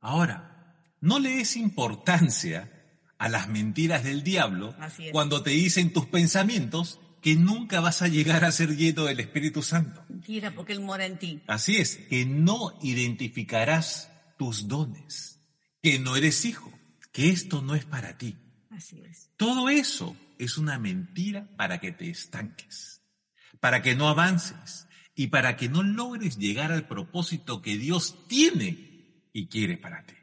Ahora, 0.01 0.75
no 1.03 1.19
le 1.19 1.37
des 1.37 1.57
importancia 1.57 2.82
a 3.23 3.29
las 3.29 3.49
mentiras 3.49 4.03
del 4.03 4.25
diablo 4.25 4.75
cuando 5.13 5.45
te 5.45 5.51
dicen 5.51 5.93
tus 5.93 6.07
pensamientos 6.07 6.99
que 7.21 7.37
nunca 7.37 7.81
vas 7.81 8.03
a 8.03 8.09
llegar 8.09 8.45
a 8.45 8.51
ser 8.51 8.77
lleno 8.77 9.05
del 9.05 9.21
Espíritu 9.21 9.63
Santo. 9.63 10.05
Mentira, 10.09 10.51
porque 10.51 10.73
Él 10.73 10.81
mora 10.81 11.07
en 11.07 11.21
ti. 11.21 11.41
Así 11.47 11.77
es, 11.77 11.99
que 12.11 12.27
no 12.27 12.77
identificarás 12.83 14.11
tus 14.37 14.67
dones, 14.67 15.41
que 15.81 16.01
no 16.01 16.17
eres 16.17 16.45
hijo, 16.45 16.73
que 17.13 17.29
esto 17.29 17.63
no 17.63 17.77
es 17.77 17.85
para 17.85 18.19
ti. 18.19 18.39
Así 18.71 19.01
es. 19.09 19.31
Todo 19.37 19.69
eso 19.69 20.17
es 20.41 20.59
una 20.59 20.81
mentira 20.81 21.47
para 21.57 21.79
que 21.79 21.93
te 21.93 22.11
estanques, 22.11 23.03
para 23.61 23.83
que 23.83 23.95
no 23.95 24.09
avances 24.09 24.89
y 25.15 25.29
para 25.29 25.57
que 25.57 25.69
no 25.69 25.85
logres 25.85 26.39
llegar 26.39 26.73
al 26.73 26.89
propósito 26.89 27.63
que 27.63 27.77
Dios 27.77 28.27
tiene 28.27 29.29
y 29.33 29.47
quiere 29.47 29.77
para 29.77 30.05
ti. 30.07 30.17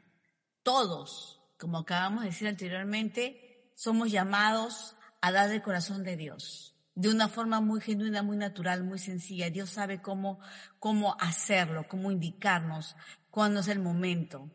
Todos, 0.62 1.39
como 1.60 1.78
acabamos 1.78 2.22
de 2.22 2.30
decir 2.30 2.48
anteriormente, 2.48 3.72
somos 3.76 4.10
llamados 4.10 4.96
a 5.20 5.30
dar 5.30 5.50
el 5.50 5.62
corazón 5.62 6.02
de 6.02 6.16
Dios 6.16 6.74
de 6.94 7.08
una 7.08 7.28
forma 7.28 7.60
muy 7.60 7.80
genuina, 7.80 8.22
muy 8.22 8.36
natural, 8.36 8.82
muy 8.84 8.98
sencilla. 8.98 9.48
Dios 9.48 9.70
sabe 9.70 10.02
cómo, 10.02 10.40
cómo 10.78 11.16
hacerlo, 11.20 11.86
cómo 11.88 12.10
indicarnos 12.10 12.96
cuándo 13.30 13.60
es 13.60 13.68
el 13.68 13.78
momento, 13.78 14.50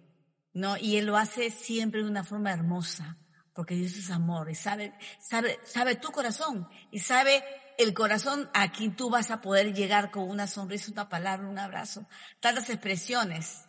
¿no? 0.53 0.77
Y 0.77 0.97
Él 0.97 1.05
lo 1.05 1.17
hace 1.17 1.49
siempre 1.49 2.03
de 2.03 2.09
una 2.09 2.23
forma 2.23 2.51
hermosa 2.51 3.17
porque 3.55 3.75
Dios 3.75 3.95
es 3.95 4.11
amor 4.11 4.49
y 4.51 4.55
sabe, 4.55 4.93
sabe, 5.19 5.59
sabe 5.63 5.95
tu 5.95 6.11
corazón 6.11 6.67
y 6.91 6.99
sabe 6.99 7.41
el 7.77 7.93
corazón 7.93 8.49
a 8.53 8.71
quien 8.71 8.95
tú 8.95 9.09
vas 9.09 9.31
a 9.31 9.41
poder 9.41 9.73
llegar 9.73 10.11
con 10.11 10.29
una 10.29 10.45
sonrisa, 10.45 10.91
una 10.91 11.07
palabra, 11.07 11.47
un 11.47 11.57
abrazo, 11.57 12.05
tantas 12.41 12.69
expresiones 12.69 13.64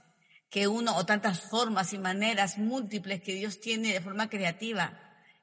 que 0.51 0.69
uno, 0.69 0.97
o 0.97 1.07
tantas 1.07 1.41
formas 1.41 1.93
y 1.93 1.99
maneras 1.99 2.59
múltiples 2.59 3.23
que 3.23 3.35
Dios 3.35 3.61
tiene 3.61 3.93
de 3.93 4.01
forma 4.01 4.29
creativa. 4.29 4.99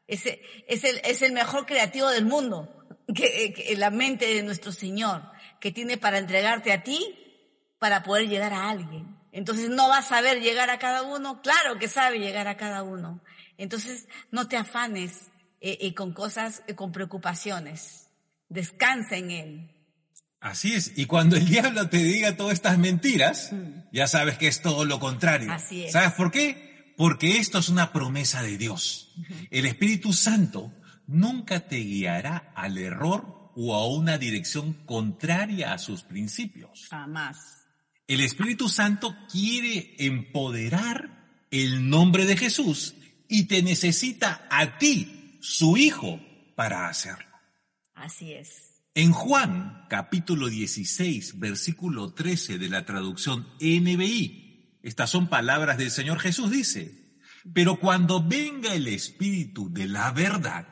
Ese, 0.08 0.42
es, 0.68 0.84
el, 0.84 1.02
es 1.04 1.22
el 1.22 1.34
mejor 1.34 1.66
creativo 1.66 2.10
del 2.10 2.26
mundo, 2.26 2.86
que, 3.16 3.54
que 3.54 3.76
la 3.78 3.90
mente 3.90 4.26
de 4.34 4.44
nuestro 4.44 4.72
Señor, 4.72 5.24
que 5.60 5.72
tiene 5.72 5.98
para 5.98 6.18
entregarte 6.18 6.72
a 6.72 6.84
ti, 6.84 7.20
para 7.80 8.04
poder 8.04 8.28
llegar 8.30 8.54
a 8.54 8.70
alguien. 8.70 9.18
Entonces 9.32 9.70
no 9.70 9.90
va 9.90 9.98
a 9.98 10.04
saber 10.04 10.42
llegar 10.42 10.70
a 10.70 10.80
cada 10.80 11.02
uno, 11.02 11.42
claro 11.42 11.80
que 11.80 11.88
sabe 11.88 12.20
llegar 12.20 12.48
a 12.48 12.56
cada 12.56 12.84
uno. 12.84 13.22
Entonces, 13.58 14.08
no 14.32 14.48
te 14.48 14.58
afanes 14.58 15.32
eh, 15.60 15.78
eh, 15.82 15.94
con 15.94 16.14
cosas, 16.14 16.64
eh, 16.68 16.76
con 16.76 16.92
preocupaciones. 16.92 18.10
Descansa 18.50 19.18
en 19.18 19.32
Él. 19.32 19.73
Así 20.44 20.74
es. 20.74 20.92
Y 20.98 21.06
cuando 21.06 21.38
el 21.38 21.46
diablo 21.50 21.88
te 21.88 21.98
diga 21.98 22.36
todas 22.36 22.54
estas 22.54 22.78
mentiras, 22.78 23.54
mm. 23.54 23.90
ya 23.94 24.08
sabes 24.08 24.38
que 24.38 24.48
es 24.48 24.62
todo 24.62 24.84
lo 24.84 25.00
contrario. 25.00 25.52
Así 25.52 25.86
es. 25.86 25.94
¿Sabes 25.94 26.12
por 26.14 26.32
qué? 26.32 26.94
Porque 26.98 27.38
esto 27.38 27.60
es 27.60 27.70
una 27.70 27.94
promesa 27.94 28.44
de 28.44 28.58
Dios. 28.58 29.16
El 29.50 29.66
Espíritu 29.66 30.12
Santo 30.12 30.72
nunca 31.08 31.62
te 31.62 31.78
guiará 31.78 32.52
al 32.56 32.78
error 32.78 33.52
o 33.56 33.74
a 33.74 33.88
una 33.88 34.18
dirección 34.18 34.74
contraria 34.86 35.74
a 35.74 35.78
sus 35.78 36.04
principios. 36.04 36.88
Jamás. 36.90 37.66
El 38.06 38.20
Espíritu 38.20 38.68
Santo 38.68 39.16
quiere 39.32 39.96
empoderar 39.98 41.46
el 41.52 41.90
nombre 41.90 42.26
de 42.26 42.36
Jesús 42.36 42.96
y 43.30 43.46
te 43.46 43.64
necesita 43.64 44.46
a 44.52 44.78
ti, 44.78 45.40
su 45.42 45.78
hijo, 45.78 46.20
para 46.56 46.90
hacerlo. 46.90 47.32
Así 47.96 48.34
es. 48.34 48.73
En 48.96 49.12
Juan, 49.12 49.88
capítulo 49.90 50.50
16, 50.50 51.40
versículo 51.40 52.14
13 52.14 52.60
de 52.60 52.70
la 52.70 52.86
traducción 52.86 53.48
NBI, 53.60 54.80
estas 54.84 55.10
son 55.10 55.30
palabras 55.30 55.80
del 55.80 55.90
Señor 55.90 56.20
Jesús, 56.20 56.52
dice, 56.52 57.18
pero 57.56 57.80
cuando 57.80 58.22
venga 58.22 58.76
el 58.76 58.88
Espíritu 58.88 59.74
de 59.74 59.88
la 59.88 60.12
verdad, 60.12 60.68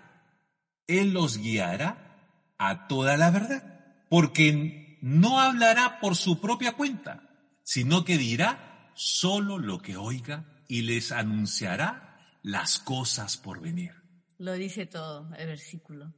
Él 0.86 1.14
los 1.14 1.40
guiará 1.40 2.54
a 2.60 2.88
toda 2.88 3.18
la 3.18 3.32
verdad, 3.32 3.96
porque 4.08 5.00
no 5.02 5.40
hablará 5.40 6.00
por 6.00 6.16
su 6.16 6.40
propia 6.40 6.74
cuenta, 6.74 7.28
sino 7.64 8.06
que 8.06 8.20
dirá 8.20 8.92
solo 8.94 9.58
lo 9.58 9.82
que 9.82 9.98
oiga 9.98 10.64
y 10.68 10.84
les 10.84 11.12
anunciará 11.12 12.20
las 12.44 12.78
cosas 12.78 13.38
por 13.38 13.62
venir. 13.62 13.94
Lo 14.38 14.54
dice 14.54 14.86
todo 14.86 15.34
el 15.38 15.48
versículo. 15.48 16.14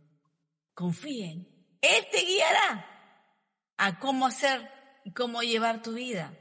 Confíen. 0.73 1.52
Él 1.83 2.07
te 2.09 2.21
guiará 2.21 2.87
a 3.77 3.99
cómo 3.99 4.25
hacer 4.25 4.71
y 5.03 5.11
cómo 5.11 5.43
llevar 5.43 5.81
tu 5.81 5.93
vida. 5.93 6.33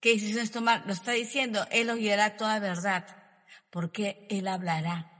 ¿Qué 0.00 0.14
decisiones 0.14 0.50
tomar? 0.50 0.84
Lo 0.86 0.92
está 0.92 1.12
diciendo. 1.12 1.66
Él 1.70 1.86
los 1.86 1.96
guiará 1.96 2.36
toda 2.36 2.58
verdad. 2.58 3.06
Porque 3.70 4.26
Él 4.28 4.48
hablará 4.48 5.12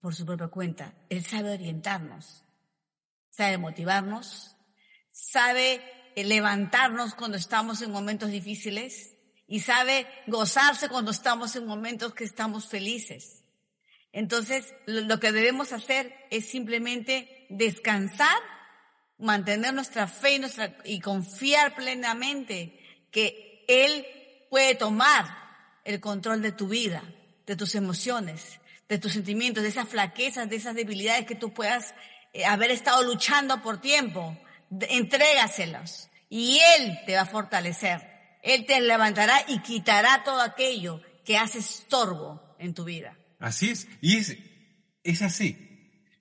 por 0.00 0.14
su 0.14 0.24
propia 0.24 0.48
cuenta. 0.48 0.94
Él 1.10 1.24
sabe 1.24 1.52
orientarnos. 1.52 2.44
Sabe 3.30 3.58
motivarnos. 3.58 4.56
Sabe 5.10 5.82
levantarnos 6.14 7.14
cuando 7.14 7.36
estamos 7.36 7.82
en 7.82 7.90
momentos 7.90 8.30
difíciles 8.30 9.16
y 9.48 9.60
sabe 9.60 10.06
gozarse 10.28 10.88
cuando 10.88 11.10
estamos 11.10 11.56
en 11.56 11.66
momentos 11.66 12.14
que 12.14 12.24
estamos 12.24 12.68
felices. 12.68 13.44
Entonces, 14.12 14.74
lo 14.86 15.18
que 15.18 15.32
debemos 15.32 15.72
hacer 15.72 16.14
es 16.30 16.46
simplemente 16.46 17.41
descansar, 17.52 18.36
mantener 19.18 19.72
nuestra 19.74 20.08
fe 20.08 20.40
y, 20.84 21.00
confiar 21.00 21.74
plenamente 21.74 22.78
que 23.10 23.64
Él 23.68 24.06
puede 24.50 24.74
tomar 24.74 25.26
el 25.84 26.00
control 26.00 26.42
de 26.42 26.52
tu 26.52 26.68
vida, 26.68 27.02
de 27.46 27.56
tus 27.56 27.74
emociones, 27.74 28.60
de 28.88 28.98
tus 28.98 29.12
sentimientos, 29.12 29.62
de 29.62 29.68
esas 29.68 29.88
flaquezas, 29.88 30.48
de 30.48 30.56
esas 30.56 30.74
debilidades 30.74 31.26
que 31.26 31.34
tú 31.34 31.52
puedas 31.52 31.94
eh, 32.32 32.44
haber 32.44 32.70
estado 32.70 33.02
luchando 33.02 33.62
por 33.62 33.80
tiempo. 33.80 34.36
Entrégaselos 34.70 36.08
y 36.28 36.58
Él 36.76 36.98
te 37.06 37.14
va 37.14 37.22
a 37.22 37.26
fortalecer. 37.26 38.10
Él 38.42 38.66
te 38.66 38.80
levantará 38.80 39.44
y 39.46 39.60
quitará 39.60 40.24
todo 40.24 40.40
aquello 40.40 41.00
que 41.24 41.36
hace 41.36 41.58
estorbo 41.58 42.56
en 42.58 42.74
tu 42.74 42.84
vida. 42.84 43.16
Así 43.38 43.70
es. 43.70 43.86
Y 44.00 44.16
es, 44.16 44.36
es 45.04 45.22
así. 45.22 45.71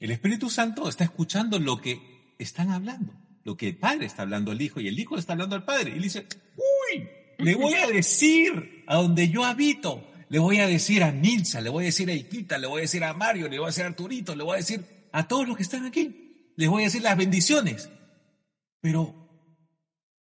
El 0.02 0.10
Espíritu 0.10 0.50
Santo 0.50 0.90
está 0.90 1.04
escuchando 1.04 1.60
lo 1.60 1.80
que 1.80 2.34
están 2.40 2.72
hablando, 2.72 3.14
lo 3.44 3.56
que 3.56 3.68
el 3.68 3.78
Padre 3.78 4.08
está 4.08 4.24
hablando 4.24 4.50
al 4.50 4.60
Hijo 4.60 4.82
y 4.82 4.88
el 4.88 5.00
Hijo 5.00 5.16
está 5.16 5.34
hablando 5.34 5.56
al 5.56 5.64
Padre. 5.64 5.92
Y 5.92 5.98
le 5.98 6.02
dice, 6.02 6.26
uy, 6.58 7.08
le 7.38 7.54
voy 7.54 7.76
a 7.76 7.86
decir 7.86 8.84
a 8.88 8.96
donde 8.96 9.30
yo 9.30 9.46
habito, 9.46 10.12
le 10.28 10.40
voy 10.40 10.58
a 10.58 10.66
decir 10.66 11.04
a 11.04 11.12
Nilsa, 11.12 11.62
le 11.62 11.70
voy 11.70 11.84
a 11.84 11.86
decir 11.86 12.10
a 12.10 12.16
Iquita, 12.16 12.58
le 12.58 12.66
voy 12.66 12.80
a 12.80 12.82
decir 12.82 13.04
a 13.04 13.14
Mario, 13.14 13.48
le 13.48 13.60
voy 13.60 13.66
a 13.66 13.70
decir 13.70 13.84
a 13.84 13.88
Arturito, 13.90 14.36
le 14.36 14.44
voy 14.44 14.56
a 14.56 14.58
decir 14.58 14.84
a 15.12 15.28
todos 15.28 15.48
los 15.48 15.56
que 15.56 15.64
están 15.64 15.86
aquí. 15.86 16.50
Les 16.56 16.68
voy 16.68 16.82
a 16.82 16.86
decir 16.86 17.04
las 17.04 17.16
bendiciones. 17.16 17.92
Pero, 18.80 19.30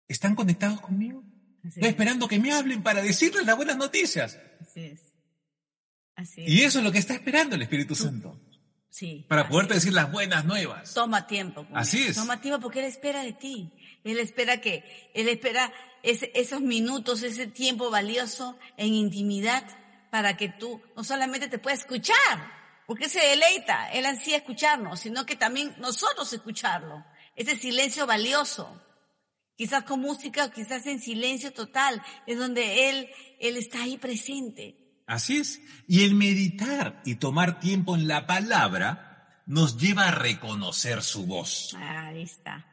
¿están 0.08 0.34
conectados 0.34 0.80
conmigo? 0.80 1.22
Estoy 1.62 1.90
esperando 1.90 2.26
que 2.26 2.40
me 2.40 2.50
hablen 2.50 2.82
para 2.82 3.02
decirles 3.02 3.46
las 3.46 3.56
buenas 3.56 3.76
noticias. 3.76 4.36
Así 4.60 4.80
es. 4.80 6.48
Y 6.48 6.62
eso 6.62 6.80
es 6.80 6.84
lo 6.84 6.90
que 6.90 6.98
está 6.98 7.14
esperando 7.14 7.54
el 7.54 7.62
Espíritu 7.62 7.94
Santo. 7.94 8.49
Sí. 8.90 9.24
Para 9.28 9.48
poderte 9.48 9.74
decir 9.74 9.92
las 9.92 10.10
buenas 10.10 10.44
nuevas. 10.44 10.92
Toma 10.94 11.26
tiempo. 11.26 11.64
con 11.66 11.76
Así 11.76 12.02
es. 12.04 12.16
Toma 12.16 12.40
tiempo 12.40 12.60
porque 12.60 12.80
Él 12.80 12.86
espera 12.86 13.22
de 13.22 13.32
ti. 13.32 13.70
Él 14.04 14.18
espera 14.18 14.60
que, 14.60 15.10
Él 15.14 15.28
espera 15.28 15.72
ese- 16.02 16.32
esos 16.34 16.60
minutos, 16.60 17.22
ese 17.22 17.46
tiempo 17.46 17.90
valioso 17.90 18.58
en 18.76 18.92
intimidad 18.94 19.64
para 20.10 20.36
que 20.36 20.48
tú 20.48 20.82
no 20.96 21.04
solamente 21.04 21.46
te 21.48 21.58
puedas 21.58 21.80
escuchar, 21.80 22.16
porque 22.86 23.08
se 23.08 23.20
deleita, 23.20 23.90
Él 23.92 24.04
ansía 24.06 24.38
escucharnos, 24.38 24.98
sino 25.00 25.24
que 25.24 25.36
también 25.36 25.74
nosotros 25.78 26.32
escucharlo. 26.32 27.04
Ese 27.36 27.56
silencio 27.56 28.06
valioso. 28.06 28.82
Quizás 29.56 29.84
con 29.84 30.00
música 30.00 30.46
o 30.46 30.50
quizás 30.50 30.86
en 30.86 31.00
silencio 31.00 31.52
total, 31.52 32.02
es 32.26 32.38
donde 32.38 32.88
Él, 32.90 33.08
Él 33.38 33.56
está 33.56 33.82
ahí 33.82 33.98
presente. 33.98 34.79
Así 35.10 35.38
es. 35.38 35.60
Y 35.88 36.04
el 36.04 36.14
meditar 36.14 37.02
y 37.04 37.16
tomar 37.16 37.58
tiempo 37.58 37.96
en 37.96 38.06
la 38.06 38.28
palabra 38.28 39.42
nos 39.44 39.76
lleva 39.76 40.06
a 40.06 40.12
reconocer 40.12 41.02
su 41.02 41.26
voz. 41.26 41.74
Ahí 41.76 42.22
está. 42.22 42.64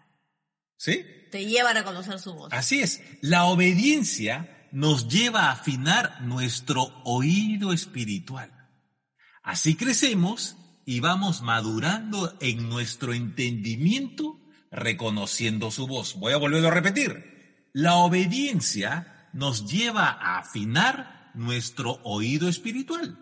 ¿Sí? 0.77 1.03
Te 1.31 1.47
lleva 1.47 1.71
a 1.71 1.73
reconocer 1.73 2.19
su 2.19 2.35
voz. 2.35 2.53
Así 2.53 2.79
es. 2.79 3.01
La 3.21 3.45
obediencia 3.45 4.67
nos 4.71 5.07
lleva 5.07 5.45
a 5.45 5.53
afinar 5.53 6.21
nuestro 6.21 6.83
oído 7.05 7.73
espiritual. 7.73 8.51
Así 9.41 9.75
crecemos 9.75 10.57
y 10.85 10.99
vamos 10.99 11.41
madurando 11.41 12.37
en 12.39 12.69
nuestro 12.69 13.15
entendimiento 13.15 14.39
reconociendo 14.69 15.71
su 15.71 15.87
voz. 15.87 16.13
Voy 16.13 16.33
a 16.33 16.37
volverlo 16.37 16.67
a 16.67 16.71
repetir. 16.71 17.71
La 17.73 17.95
obediencia 17.95 19.27
nos 19.33 19.65
lleva 19.65 20.09
a 20.09 20.37
afinar 20.37 21.16
nuestro 21.37 21.99
oído 22.03 22.49
espiritual. 22.49 23.17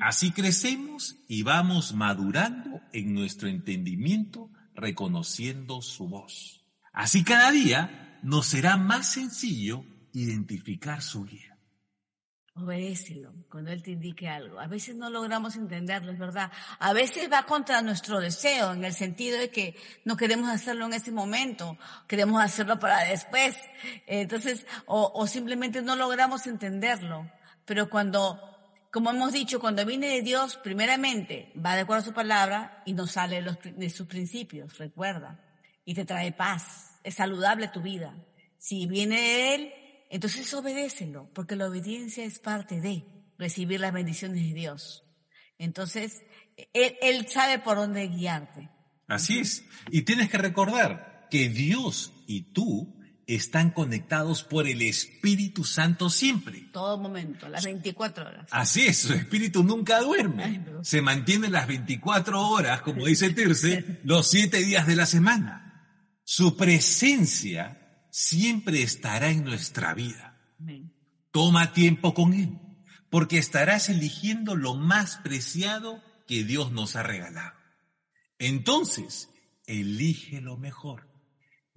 Así 0.00 0.30
crecemos 0.30 1.16
y 1.28 1.42
vamos 1.42 1.92
madurando 1.92 2.80
en 2.92 3.12
nuestro 3.12 3.48
entendimiento 3.48 4.50
reconociendo 4.74 5.82
su 5.82 6.08
voz. 6.08 6.64
Así 6.92 7.22
cada 7.22 7.50
día 7.50 8.18
nos 8.22 8.46
será 8.46 8.76
más 8.76 9.12
sencillo 9.12 9.84
identificar 10.12 11.02
su 11.02 11.24
guía. 11.24 11.58
Obedécelo 12.54 13.32
cuando 13.48 13.70
Él 13.70 13.82
te 13.82 13.92
indique 13.92 14.28
algo. 14.28 14.58
A 14.58 14.66
veces 14.66 14.96
no 14.96 15.10
logramos 15.10 15.54
entenderlo, 15.54 16.10
es 16.10 16.18
verdad. 16.18 16.50
A 16.80 16.92
veces 16.92 17.30
va 17.30 17.44
contra 17.44 17.82
nuestro 17.82 18.18
deseo, 18.18 18.72
en 18.72 18.84
el 18.84 18.94
sentido 18.94 19.38
de 19.38 19.50
que 19.50 19.76
no 20.04 20.16
queremos 20.16 20.48
hacerlo 20.48 20.86
en 20.86 20.94
ese 20.94 21.12
momento, 21.12 21.78
queremos 22.08 22.42
hacerlo 22.42 22.80
para 22.80 23.04
después. 23.04 23.56
Entonces, 24.06 24.66
o, 24.86 25.12
o 25.14 25.26
simplemente 25.28 25.82
no 25.82 25.94
logramos 25.94 26.48
entenderlo. 26.48 27.30
Pero 27.68 27.90
cuando, 27.90 28.40
como 28.90 29.10
hemos 29.10 29.32
dicho, 29.32 29.60
cuando 29.60 29.84
viene 29.84 30.08
de 30.08 30.22
Dios, 30.22 30.56
primeramente 30.56 31.52
va 31.64 31.74
de 31.74 31.82
acuerdo 31.82 32.00
a 32.02 32.06
su 32.06 32.14
palabra 32.14 32.82
y 32.86 32.94
nos 32.94 33.12
sale 33.12 33.36
de, 33.36 33.42
los 33.42 33.58
de 33.62 33.90
sus 33.90 34.06
principios, 34.06 34.78
recuerda. 34.78 35.44
Y 35.84 35.94
te 35.94 36.06
trae 36.06 36.32
paz. 36.32 36.98
Es 37.04 37.16
saludable 37.16 37.68
tu 37.68 37.82
vida. 37.82 38.16
Si 38.56 38.86
viene 38.86 39.20
de 39.20 39.54
Él, 39.54 39.72
entonces 40.10 40.52
obedécelo, 40.54 41.30
porque 41.34 41.56
la 41.56 41.66
obediencia 41.66 42.24
es 42.24 42.38
parte 42.38 42.80
de 42.80 43.04
recibir 43.38 43.80
las 43.80 43.92
bendiciones 43.92 44.42
de 44.42 44.54
Dios. 44.54 45.04
Entonces, 45.58 46.22
Él, 46.72 46.96
él 47.02 47.28
sabe 47.28 47.58
por 47.58 47.76
dónde 47.76 48.08
guiarte. 48.08 48.70
Así 49.06 49.40
es. 49.40 49.64
Y 49.90 50.02
tienes 50.02 50.30
que 50.30 50.38
recordar 50.38 51.28
que 51.30 51.50
Dios 51.50 52.12
y 52.26 52.52
tú 52.52 52.97
están 53.28 53.70
conectados 53.70 54.42
por 54.42 54.66
el 54.66 54.80
Espíritu 54.82 55.62
Santo 55.62 56.08
siempre. 56.10 56.62
Todo 56.72 56.96
momento, 56.98 57.46
las 57.48 57.62
24 57.64 58.26
horas. 58.26 58.48
Así 58.50 58.86
es, 58.86 58.98
su 58.98 59.12
espíritu 59.12 59.62
nunca 59.62 59.98
Ay, 59.98 60.04
duerme. 60.04 60.62
pero- 60.64 60.82
Se 60.82 61.02
mantiene 61.02 61.48
las 61.50 61.66
24 61.68 62.40
horas, 62.48 62.80
como 62.82 63.04
dice 63.06 63.30
Tirce, 63.34 64.00
los 64.02 64.28
siete 64.30 64.58
días 64.64 64.86
de 64.86 64.96
la 64.96 65.04
semana. 65.06 65.64
Su 66.24 66.56
presencia 66.56 68.06
siempre 68.10 68.82
estará 68.82 69.28
en 69.30 69.44
nuestra 69.44 69.92
vida. 69.94 70.38
Amén. 70.58 70.92
Toma 71.30 71.72
tiempo 71.74 72.14
con 72.14 72.32
Él, 72.32 72.58
porque 73.10 73.36
estarás 73.38 73.90
eligiendo 73.90 74.56
lo 74.56 74.74
más 74.74 75.18
preciado 75.18 76.02
que 76.26 76.44
Dios 76.44 76.72
nos 76.72 76.96
ha 76.96 77.02
regalado. 77.02 77.56
Entonces, 78.38 79.28
elige 79.66 80.40
lo 80.40 80.56
mejor. 80.56 81.07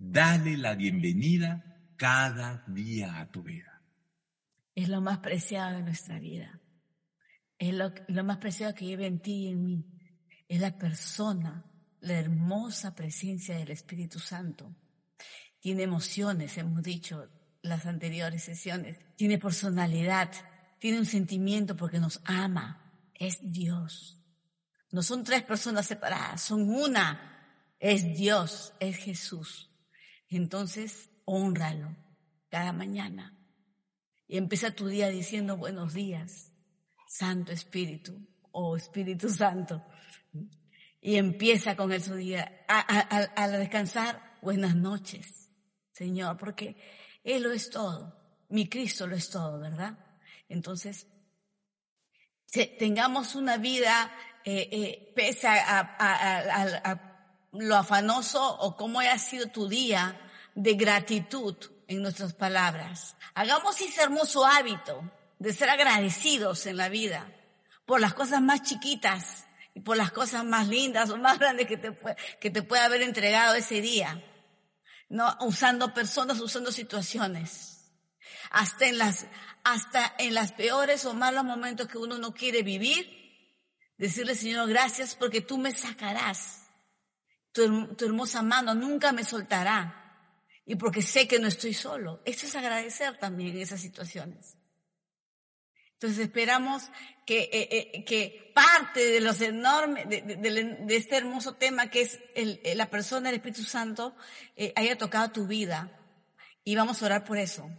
Dale 0.03 0.57
la 0.57 0.73
bienvenida 0.73 1.63
cada 1.95 2.63
día 2.65 3.19
a 3.19 3.29
tu 3.29 3.43
vida. 3.43 3.83
Es 4.73 4.89
lo 4.89 4.99
más 4.99 5.19
preciado 5.19 5.77
de 5.77 5.83
nuestra 5.83 6.17
vida. 6.17 6.59
Es 7.59 7.71
lo, 7.75 7.93
lo 8.07 8.23
más 8.23 8.37
preciado 8.37 8.73
que 8.73 8.85
lleva 8.85 9.05
en 9.05 9.19
ti 9.19 9.43
y 9.43 9.47
en 9.49 9.63
mí. 9.63 9.85
Es 10.47 10.59
la 10.59 10.75
persona, 10.75 11.63
la 11.99 12.13
hermosa 12.15 12.95
presencia 12.95 13.55
del 13.55 13.69
Espíritu 13.69 14.17
Santo. 14.17 14.75
Tiene 15.59 15.83
emociones, 15.83 16.57
hemos 16.57 16.81
dicho 16.81 17.29
las 17.61 17.85
anteriores 17.85 18.41
sesiones. 18.41 18.97
Tiene 19.15 19.37
personalidad. 19.37 20.31
Tiene 20.79 20.97
un 20.97 21.05
sentimiento 21.05 21.77
porque 21.77 21.99
nos 21.99 22.21
ama. 22.25 22.91
Es 23.13 23.37
Dios. 23.43 24.19
No 24.89 25.03
son 25.03 25.23
tres 25.23 25.43
personas 25.43 25.85
separadas, 25.85 26.41
son 26.41 26.67
una. 26.71 27.69
Es 27.79 28.17
Dios, 28.17 28.73
es 28.79 28.97
Jesús. 28.97 29.70
Entonces, 30.31 31.09
honralo 31.25 31.95
cada 32.49 32.71
mañana. 32.71 33.37
Y 34.27 34.37
empieza 34.37 34.71
tu 34.71 34.87
día 34.87 35.09
diciendo 35.09 35.57
buenos 35.57 35.93
días, 35.93 36.53
Santo 37.07 37.51
Espíritu 37.51 38.17
o 38.51 38.77
Espíritu 38.77 39.29
Santo. 39.29 39.85
Y 41.01 41.17
empieza 41.17 41.75
con 41.75 41.91
el 41.91 42.01
su 42.01 42.15
día. 42.15 42.65
Al 42.67 43.51
descansar, 43.59 44.37
buenas 44.41 44.75
noches, 44.75 45.49
Señor, 45.91 46.37
porque 46.37 46.77
Él 47.23 47.43
lo 47.43 47.51
es 47.51 47.69
todo. 47.69 48.17
Mi 48.49 48.69
Cristo 48.69 49.07
lo 49.07 49.17
es 49.17 49.29
todo, 49.29 49.59
¿verdad? 49.59 49.97
Entonces, 50.47 51.07
tengamos 52.79 53.35
una 53.35 53.57
vida 53.57 54.11
eh, 54.45 54.69
eh, 54.71 55.13
pese 55.13 55.47
a- 55.47 55.79
a 56.91 57.11
lo 57.51 57.75
afanoso 57.75 58.57
o 58.59 58.75
cómo 58.75 58.99
haya 58.99 59.17
sido 59.17 59.47
tu 59.47 59.67
día 59.67 60.19
de 60.55 60.73
gratitud 60.73 61.55
en 61.87 62.01
nuestras 62.01 62.33
palabras. 62.33 63.15
Hagamos 63.33 63.79
ese 63.81 64.01
hermoso 64.01 64.45
hábito 64.45 65.03
de 65.39 65.53
ser 65.53 65.69
agradecidos 65.69 66.65
en 66.65 66.77
la 66.77 66.89
vida 66.89 67.31
por 67.85 67.99
las 67.99 68.13
cosas 68.13 68.41
más 68.41 68.61
chiquitas 68.63 69.45
y 69.73 69.81
por 69.81 69.97
las 69.97 70.11
cosas 70.11 70.43
más 70.43 70.67
lindas 70.67 71.09
o 71.09 71.17
más 71.17 71.39
grandes 71.39 71.67
que 71.67 71.77
te, 71.77 71.97
que 72.39 72.49
te 72.49 72.63
puede 72.63 72.83
haber 72.83 73.01
entregado 73.01 73.55
ese 73.55 73.81
día. 73.81 74.23
No 75.09 75.35
usando 75.41 75.93
personas, 75.93 76.39
usando 76.39 76.71
situaciones 76.71 77.71
hasta 78.51 78.85
en 78.85 78.97
las, 78.97 79.25
hasta 79.63 80.13
en 80.17 80.33
las 80.33 80.51
peores 80.51 81.05
o 81.05 81.13
malos 81.13 81.43
momentos 81.43 81.87
que 81.87 81.97
uno 81.97 82.17
no 82.17 82.33
quiere 82.33 82.63
vivir, 82.63 83.09
decirle 83.97 84.35
Señor, 84.35 84.69
gracias 84.69 85.15
porque 85.15 85.41
tú 85.41 85.57
me 85.57 85.71
sacarás. 85.71 86.61
Tu, 87.51 87.95
tu 87.95 88.05
hermosa 88.05 88.41
mano 88.41 88.73
nunca 88.73 89.11
me 89.11 89.23
soltará. 89.23 89.97
Y 90.65 90.75
porque 90.75 91.01
sé 91.01 91.27
que 91.27 91.39
no 91.39 91.47
estoy 91.47 91.73
solo. 91.73 92.21
Esto 92.25 92.45
es 92.45 92.55
agradecer 92.55 93.17
también 93.17 93.57
esas 93.57 93.81
situaciones. 93.81 94.57
Entonces 96.01 96.25
esperamos 96.25 96.89
que, 97.27 97.41
eh, 97.53 97.67
eh, 97.71 98.05
que 98.05 98.51
parte 98.55 99.05
de 99.05 99.21
los 99.21 99.39
enormes, 99.39 100.09
de, 100.09 100.83
este 100.89 101.17
hermoso 101.17 101.53
tema 101.53 101.91
que 101.91 102.01
es 102.01 102.19
eh, 102.33 102.73
la 102.75 102.89
persona 102.89 103.29
del 103.29 103.35
Espíritu 103.35 103.63
Santo, 103.63 104.15
haya 104.75 104.97
tocado 104.97 105.31
tu 105.31 105.45
vida. 105.45 105.95
Y 106.63 106.75
vamos 106.75 107.01
a 107.01 107.05
orar 107.05 107.23
por 107.23 107.37
eso. 107.37 107.69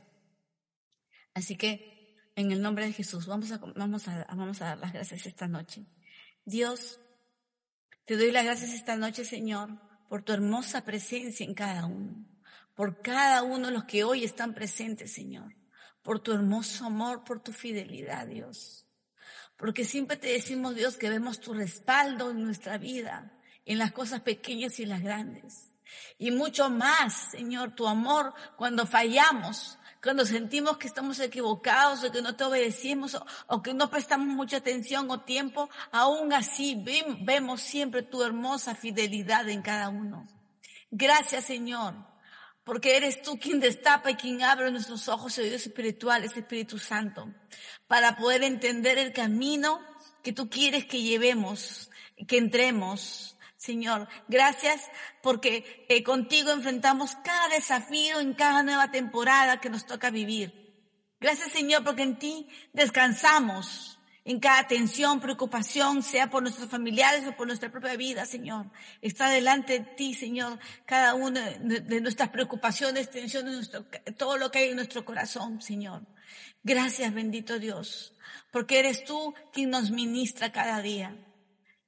Así 1.35 1.56
que, 1.56 2.16
en 2.37 2.52
el 2.52 2.62
nombre 2.62 2.87
de 2.87 2.92
Jesús, 2.92 3.26
vamos 3.26 3.50
a, 3.50 3.58
vamos 3.74 4.06
a, 4.06 4.24
vamos 4.28 4.62
a 4.62 4.66
dar 4.66 4.78
las 4.78 4.92
gracias 4.92 5.26
esta 5.26 5.48
noche. 5.48 5.85
Dios, 6.44 7.00
te 8.04 8.16
doy 8.16 8.32
las 8.32 8.44
gracias 8.44 8.70
esta 8.70 8.96
noche, 8.96 9.24
Señor, 9.24 9.70
por 10.08 10.22
tu 10.22 10.32
hermosa 10.32 10.84
presencia 10.84 11.46
en 11.46 11.54
cada 11.54 11.86
uno, 11.86 12.26
por 12.74 13.00
cada 13.02 13.42
uno 13.42 13.68
de 13.68 13.72
los 13.72 13.84
que 13.84 14.04
hoy 14.04 14.24
están 14.24 14.54
presentes, 14.54 15.12
Señor, 15.12 15.54
por 16.02 16.20
tu 16.20 16.32
hermoso 16.32 16.86
amor, 16.86 17.24
por 17.24 17.42
tu 17.42 17.52
fidelidad, 17.52 18.26
Dios. 18.26 18.86
Porque 19.56 19.84
siempre 19.84 20.16
te 20.16 20.32
decimos, 20.32 20.74
Dios, 20.74 20.96
que 20.96 21.08
vemos 21.08 21.40
tu 21.40 21.54
respaldo 21.54 22.30
en 22.30 22.42
nuestra 22.42 22.78
vida, 22.78 23.32
en 23.64 23.78
las 23.78 23.92
cosas 23.92 24.20
pequeñas 24.22 24.80
y 24.80 24.86
las 24.86 25.02
grandes. 25.02 25.72
Y 26.18 26.30
mucho 26.30 26.70
más, 26.70 27.30
Señor, 27.30 27.74
tu 27.74 27.86
amor 27.86 28.34
cuando 28.56 28.86
fallamos, 28.86 29.78
cuando 30.02 30.26
sentimos 30.26 30.78
que 30.78 30.88
estamos 30.88 31.20
equivocados 31.20 32.02
o 32.02 32.10
que 32.10 32.22
no 32.22 32.34
te 32.34 32.44
obedecimos 32.44 33.16
o, 33.46 33.62
que 33.62 33.72
no 33.72 33.88
prestamos 33.88 34.26
mucha 34.26 34.56
atención 34.56 35.08
o 35.10 35.20
tiempo, 35.20 35.70
aún 35.92 36.32
así 36.32 36.74
ve- 36.74 37.16
vemos 37.20 37.60
siempre 37.60 38.02
tu 38.02 38.22
hermosa 38.22 38.74
fidelidad 38.74 39.48
en 39.48 39.62
cada 39.62 39.88
uno. 39.88 40.26
Gracias, 40.90 41.44
Señor, 41.44 41.94
porque 42.64 42.96
eres 42.96 43.22
tú 43.22 43.38
quien 43.38 43.60
destapa 43.60 44.10
y 44.10 44.16
quien 44.16 44.42
abre 44.42 44.70
nuestros 44.70 45.08
ojos 45.08 45.38
y 45.38 45.42
oídos 45.42 45.66
espirituales, 45.66 46.36
Espíritu 46.36 46.78
Santo, 46.78 47.32
para 47.86 48.16
poder 48.16 48.42
entender 48.42 48.98
el 48.98 49.12
camino 49.12 49.80
que 50.22 50.32
tú 50.32 50.50
quieres 50.50 50.84
que 50.86 51.00
llevemos 51.00 51.90
que 52.26 52.38
entremos. 52.38 53.36
Señor, 53.62 54.09
gracias 54.27 54.90
porque 55.22 55.87
eh, 55.88 56.03
contigo 56.03 56.51
enfrentamos 56.51 57.14
cada 57.22 57.46
desafío 57.46 58.18
en 58.18 58.35
cada 58.35 58.64
nueva 58.64 58.90
temporada 58.90 59.61
que 59.61 59.70
nos 59.70 59.87
toca 59.87 60.11
vivir. 60.11 60.75
Gracias 61.20 61.53
Señor 61.53 61.85
porque 61.85 62.03
en 62.03 62.18
ti 62.18 62.48
descansamos 62.72 64.01
en 64.25 64.40
cada 64.40 64.66
tensión, 64.66 65.20
preocupación, 65.20 66.03
sea 66.03 66.29
por 66.29 66.42
nuestros 66.42 66.68
familiares 66.68 67.25
o 67.29 67.37
por 67.37 67.46
nuestra 67.46 67.70
propia 67.70 67.94
vida, 67.94 68.27
Señor. 68.27 68.66
Está 69.01 69.31
delante 69.31 69.75
de 69.79 69.85
ti, 69.94 70.14
Señor, 70.14 70.59
cada 70.85 71.14
una 71.14 71.51
de 71.51 72.01
nuestras 72.01 72.31
preocupaciones, 72.31 73.11
tensiones, 73.11 73.70
todo 74.16 74.38
lo 74.38 74.51
que 74.51 74.59
hay 74.59 74.70
en 74.70 74.77
nuestro 74.77 75.05
corazón, 75.05 75.62
Señor. 75.62 76.05
Gracias, 76.64 77.14
bendito 77.14 77.61
Dios, 77.61 78.16
porque 78.51 78.81
eres 78.81 79.05
tú 79.05 79.35
quien 79.53 79.70
nos 79.70 79.92
ministra 79.92 80.51
cada 80.51 80.83
día. 80.83 81.16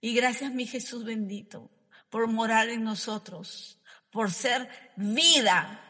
Y 0.04 0.12
gracias, 0.12 0.52
mi 0.52 0.66
Jesús 0.66 1.02
bendito, 1.02 1.70
por 2.10 2.26
morar 2.26 2.68
en 2.68 2.84
nosotros, 2.84 3.80
por 4.10 4.30
ser 4.30 4.68
vida 4.96 5.80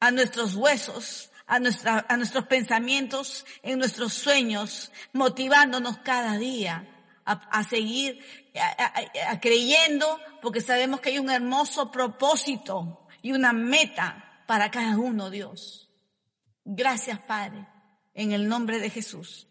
a 0.00 0.10
nuestros 0.10 0.54
huesos, 0.54 1.30
a, 1.46 1.58
nuestra, 1.58 2.06
a 2.08 2.16
nuestros 2.16 2.46
pensamientos, 2.46 3.44
en 3.62 3.78
nuestros 3.78 4.14
sueños, 4.14 4.90
motivándonos 5.12 5.98
cada 5.98 6.38
día 6.38 6.88
a, 7.26 7.62
seguir 7.64 8.20
creyendo, 9.42 10.18
porque 10.40 10.62
sabemos 10.62 11.02
que 11.02 11.10
hay 11.10 11.18
un 11.18 11.28
hermoso 11.28 11.90
propósito 11.90 13.06
y 13.20 13.32
una 13.32 13.52
meta 13.52 14.44
para 14.46 14.70
cada 14.70 14.96
uno, 14.96 15.28
Dios. 15.28 15.90
Gracias, 16.64 17.18
Padre, 17.18 17.66
en 18.14 18.32
el 18.32 18.48
nombre 18.48 18.78
de 18.78 18.88
Jesús. 18.88 19.46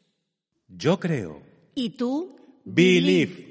Yo 0.67 0.99
creo. 0.99 1.43
¿Y 1.75 1.91
tú? 1.91 2.35
Believe. 2.65 3.50